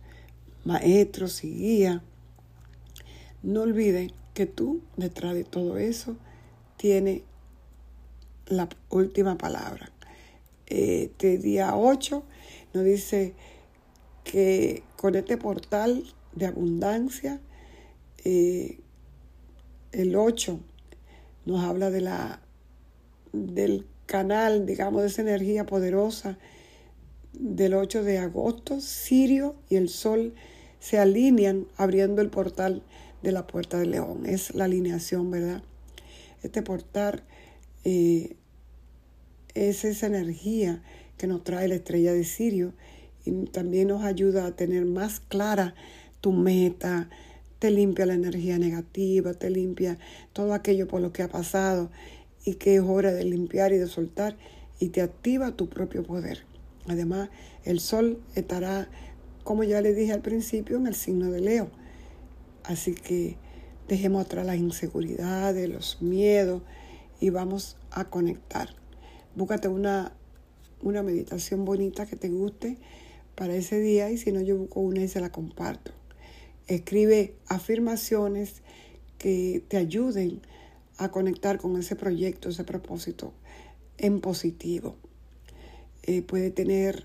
maestros 0.65 1.45
y 1.45 1.55
guías, 1.55 2.03
no 3.43 3.63
olviden 3.63 4.13
que 4.35 4.47
tú, 4.47 4.83
detrás 4.97 5.35
de 5.35 5.45
todo 5.45 5.79
eso, 5.79 6.17
tienes 6.77 7.23
la 8.47 8.69
última 8.91 9.39
palabra. 9.39 9.91
Este 10.67 11.39
día 11.39 11.77
8 11.77 12.23
nos 12.75 12.85
dice 12.85 13.35
que 14.25 14.83
con 14.97 15.15
este 15.15 15.37
portal 15.39 16.05
de 16.35 16.47
abundancia, 16.47 17.41
eh, 18.25 18.81
el 19.93 20.17
8 20.17 20.61
nos 21.47 21.65
habla 21.65 21.91
de 21.91 22.01
la, 22.01 22.41
del 23.33 23.87
canal, 24.07 24.67
digamos, 24.67 25.03
de 25.03 25.09
esa 25.09 25.23
energía 25.23 25.67
poderosa 25.67 26.39
del 27.33 27.75
8 27.75 28.03
de 28.03 28.19
agosto. 28.19 28.81
Sirio 28.81 29.57
y 29.69 29.77
el 29.77 29.89
Sol 29.89 30.35
se 30.81 30.99
alinean 30.99 31.67
abriendo 31.77 32.23
el 32.23 32.31
portal 32.31 32.83
de 33.23 33.33
la 33.33 33.47
Puerta 33.47 33.79
del 33.79 33.93
León. 33.93 34.27
Es 34.27 34.55
la 34.55 34.65
alineación, 34.65 35.31
¿verdad? 35.31 35.63
Este 36.43 36.63
portal 36.63 37.25
eh, 37.85 38.37
es 39.55 39.85
esa 39.85 40.07
energía 40.07 40.83
que 41.17 41.27
nos 41.27 41.43
trae 41.43 41.69
la 41.69 41.75
estrella 41.75 42.13
de 42.13 42.25
Sirio 42.25 42.73
y 43.25 43.33
también 43.47 43.89
nos 43.89 44.05
ayuda 44.05 44.47
a 44.47 44.57
tener 44.57 44.85
más 44.85 45.21
clara 45.21 45.75
tu 46.21 46.33
meta, 46.33 47.11
te 47.59 47.71
limpia 47.71 48.07
la 48.07 48.15
energía 48.15 48.59
negativa, 48.59 49.35
te 49.35 49.51
limpia 49.51 49.99
todo 50.33 50.55
aquello 50.55 50.87
por 50.87 51.01
lo 51.01 51.13
que 51.13 51.23
ha 51.23 51.29
pasado 51.29 51.91
y 52.45 52.55
que 52.55 52.77
es 52.77 52.83
hora 52.83 53.13
de 53.13 53.25
limpiar 53.25 53.73
y 53.73 53.79
de 53.79 53.87
soltar 53.87 54.37
y 54.79 54.89
te 54.89 55.01
activa 55.03 55.57
tu 55.57 55.69
propio 55.69 56.05
poder. 56.05 56.45
Además, 56.87 57.31
el 57.65 57.81
sol 57.81 58.23
estará, 58.35 58.89
como 59.45 59.65
ya 59.65 59.81
le 59.81 59.93
dije 59.93 60.13
al 60.13 60.23
principio, 60.23 60.77
en 60.77 60.87
el 60.87 60.95
signo 60.95 61.31
de 61.31 61.41
Leo. 61.41 61.71
Así 62.65 62.95
que 62.95 63.37
dejemos 63.89 64.25
atrás 64.25 64.47
las 64.47 64.57
inseguridades, 64.57 65.69
los 65.69 66.01
miedos 66.01 66.63
y 67.21 67.31
vamos 67.31 67.77
a 67.91 68.05
conectar. 68.05 68.69
Búscate 69.35 69.69
una, 69.69 70.13
una 70.83 71.03
meditación 71.03 71.65
bonita 71.65 72.07
que 72.07 72.17
te 72.17 72.29
guste 72.29 72.79
para 73.35 73.55
ese 73.55 73.81
día 73.81 74.11
y 74.11 74.19
si 74.19 74.33
no 74.33 74.41
yo 74.41 74.57
busco 74.57 74.81
una 74.81 75.03
y 75.03 75.09
se 75.09 75.21
la 75.21 75.31
comparto. 75.31 75.98
Escribe 76.69 77.35
afirmaciones 77.49 78.63
que 79.19 79.65
te 79.69 79.77
ayuden 79.77 80.41
a 80.97 81.11
conectar 81.11 81.59
con 81.59 81.79
ese 81.79 81.97
proyecto, 81.97 82.49
ese 82.49 82.65
propósito 82.65 83.33
en 83.97 84.21
positivo. 84.21 84.97
Eh, 86.05 86.23
puede 86.23 86.51
tener 86.51 87.05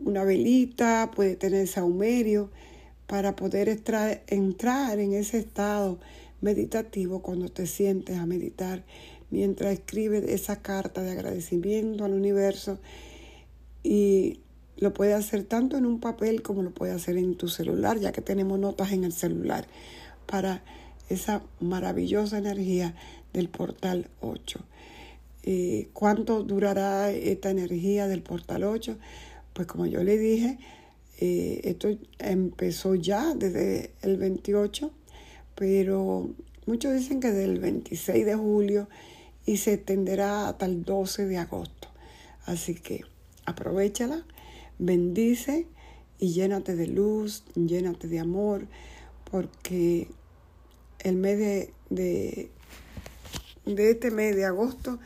una 0.00 0.24
velita, 0.24 1.10
puede 1.14 1.36
tener 1.36 1.66
saumerio 1.68 2.50
para 3.06 3.36
poder 3.36 3.68
entrar 3.68 4.98
en 4.98 5.12
ese 5.12 5.38
estado 5.38 5.98
meditativo 6.40 7.22
cuando 7.22 7.48
te 7.48 7.66
sientes 7.66 8.18
a 8.18 8.26
meditar 8.26 8.84
mientras 9.30 9.72
escribes 9.72 10.24
esa 10.28 10.60
carta 10.62 11.02
de 11.02 11.12
agradecimiento 11.12 12.04
al 12.04 12.12
universo 12.12 12.78
y 13.82 14.40
lo 14.76 14.92
puede 14.92 15.14
hacer 15.14 15.44
tanto 15.44 15.76
en 15.76 15.86
un 15.86 16.00
papel 16.00 16.42
como 16.42 16.62
lo 16.62 16.70
puede 16.70 16.92
hacer 16.92 17.16
en 17.16 17.36
tu 17.36 17.48
celular, 17.48 17.98
ya 17.98 18.12
que 18.12 18.20
tenemos 18.20 18.58
notas 18.58 18.92
en 18.92 19.04
el 19.04 19.12
celular 19.12 19.66
para 20.26 20.62
esa 21.08 21.42
maravillosa 21.60 22.38
energía 22.38 22.94
del 23.32 23.48
portal 23.48 24.08
8. 24.20 24.60
Eh, 25.44 25.88
¿Cuánto 25.92 26.42
durará 26.42 27.10
esta 27.10 27.50
energía 27.50 28.08
del 28.08 28.22
portal 28.22 28.64
8? 28.64 28.96
Pues 29.52 29.66
como 29.66 29.86
yo 29.86 30.02
le 30.02 30.18
dije, 30.18 30.58
eh, 31.20 31.60
esto 31.64 31.88
empezó 32.18 32.94
ya 32.94 33.34
desde 33.34 33.92
el 34.02 34.16
28, 34.16 34.90
pero 35.54 36.28
muchos 36.66 36.92
dicen 36.94 37.20
que 37.20 37.30
del 37.30 37.60
26 37.60 38.26
de 38.26 38.34
julio 38.34 38.88
y 39.46 39.58
se 39.58 39.74
extenderá 39.74 40.48
hasta 40.48 40.66
el 40.66 40.84
12 40.84 41.26
de 41.26 41.38
agosto. 41.38 41.88
Así 42.44 42.74
que 42.74 43.04
aprovechala, 43.46 44.26
bendice 44.78 45.66
y 46.18 46.32
llénate 46.32 46.76
de 46.76 46.86
luz, 46.86 47.44
llénate 47.54 48.08
de 48.08 48.18
amor, 48.18 48.66
porque 49.30 50.08
el 51.00 51.16
mes 51.16 51.38
de, 51.38 51.72
de, 51.90 52.50
este 53.90 54.10
mes 54.10 54.34
de 54.36 54.44
agosto 54.44 54.98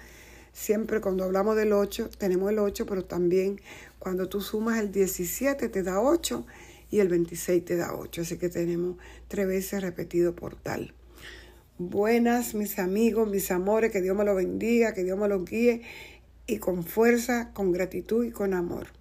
Siempre 0.60 1.00
cuando 1.00 1.24
hablamos 1.24 1.56
del 1.56 1.72
8, 1.72 2.10
tenemos 2.18 2.50
el 2.50 2.58
8, 2.58 2.84
pero 2.84 3.02
también 3.02 3.62
cuando 3.98 4.28
tú 4.28 4.42
sumas 4.42 4.78
el 4.78 4.92
17 4.92 5.70
te 5.70 5.82
da 5.82 6.02
8 6.02 6.44
y 6.90 6.98
el 6.98 7.08
26 7.08 7.64
te 7.64 7.76
da 7.76 7.94
8. 7.94 8.20
Así 8.20 8.36
que 8.36 8.50
tenemos 8.50 8.98
tres 9.28 9.46
veces 9.46 9.80
repetido 9.80 10.36
por 10.36 10.56
tal. 10.56 10.92
Buenas, 11.78 12.54
mis 12.54 12.78
amigos, 12.78 13.30
mis 13.30 13.50
amores, 13.50 13.90
que 13.90 14.02
Dios 14.02 14.14
me 14.14 14.22
los 14.22 14.36
bendiga, 14.36 14.92
que 14.92 15.02
Dios 15.02 15.18
me 15.18 15.28
los 15.28 15.46
guíe 15.46 15.80
y 16.46 16.58
con 16.58 16.84
fuerza, 16.84 17.52
con 17.54 17.72
gratitud 17.72 18.26
y 18.26 18.30
con 18.30 18.52
amor. 18.52 18.88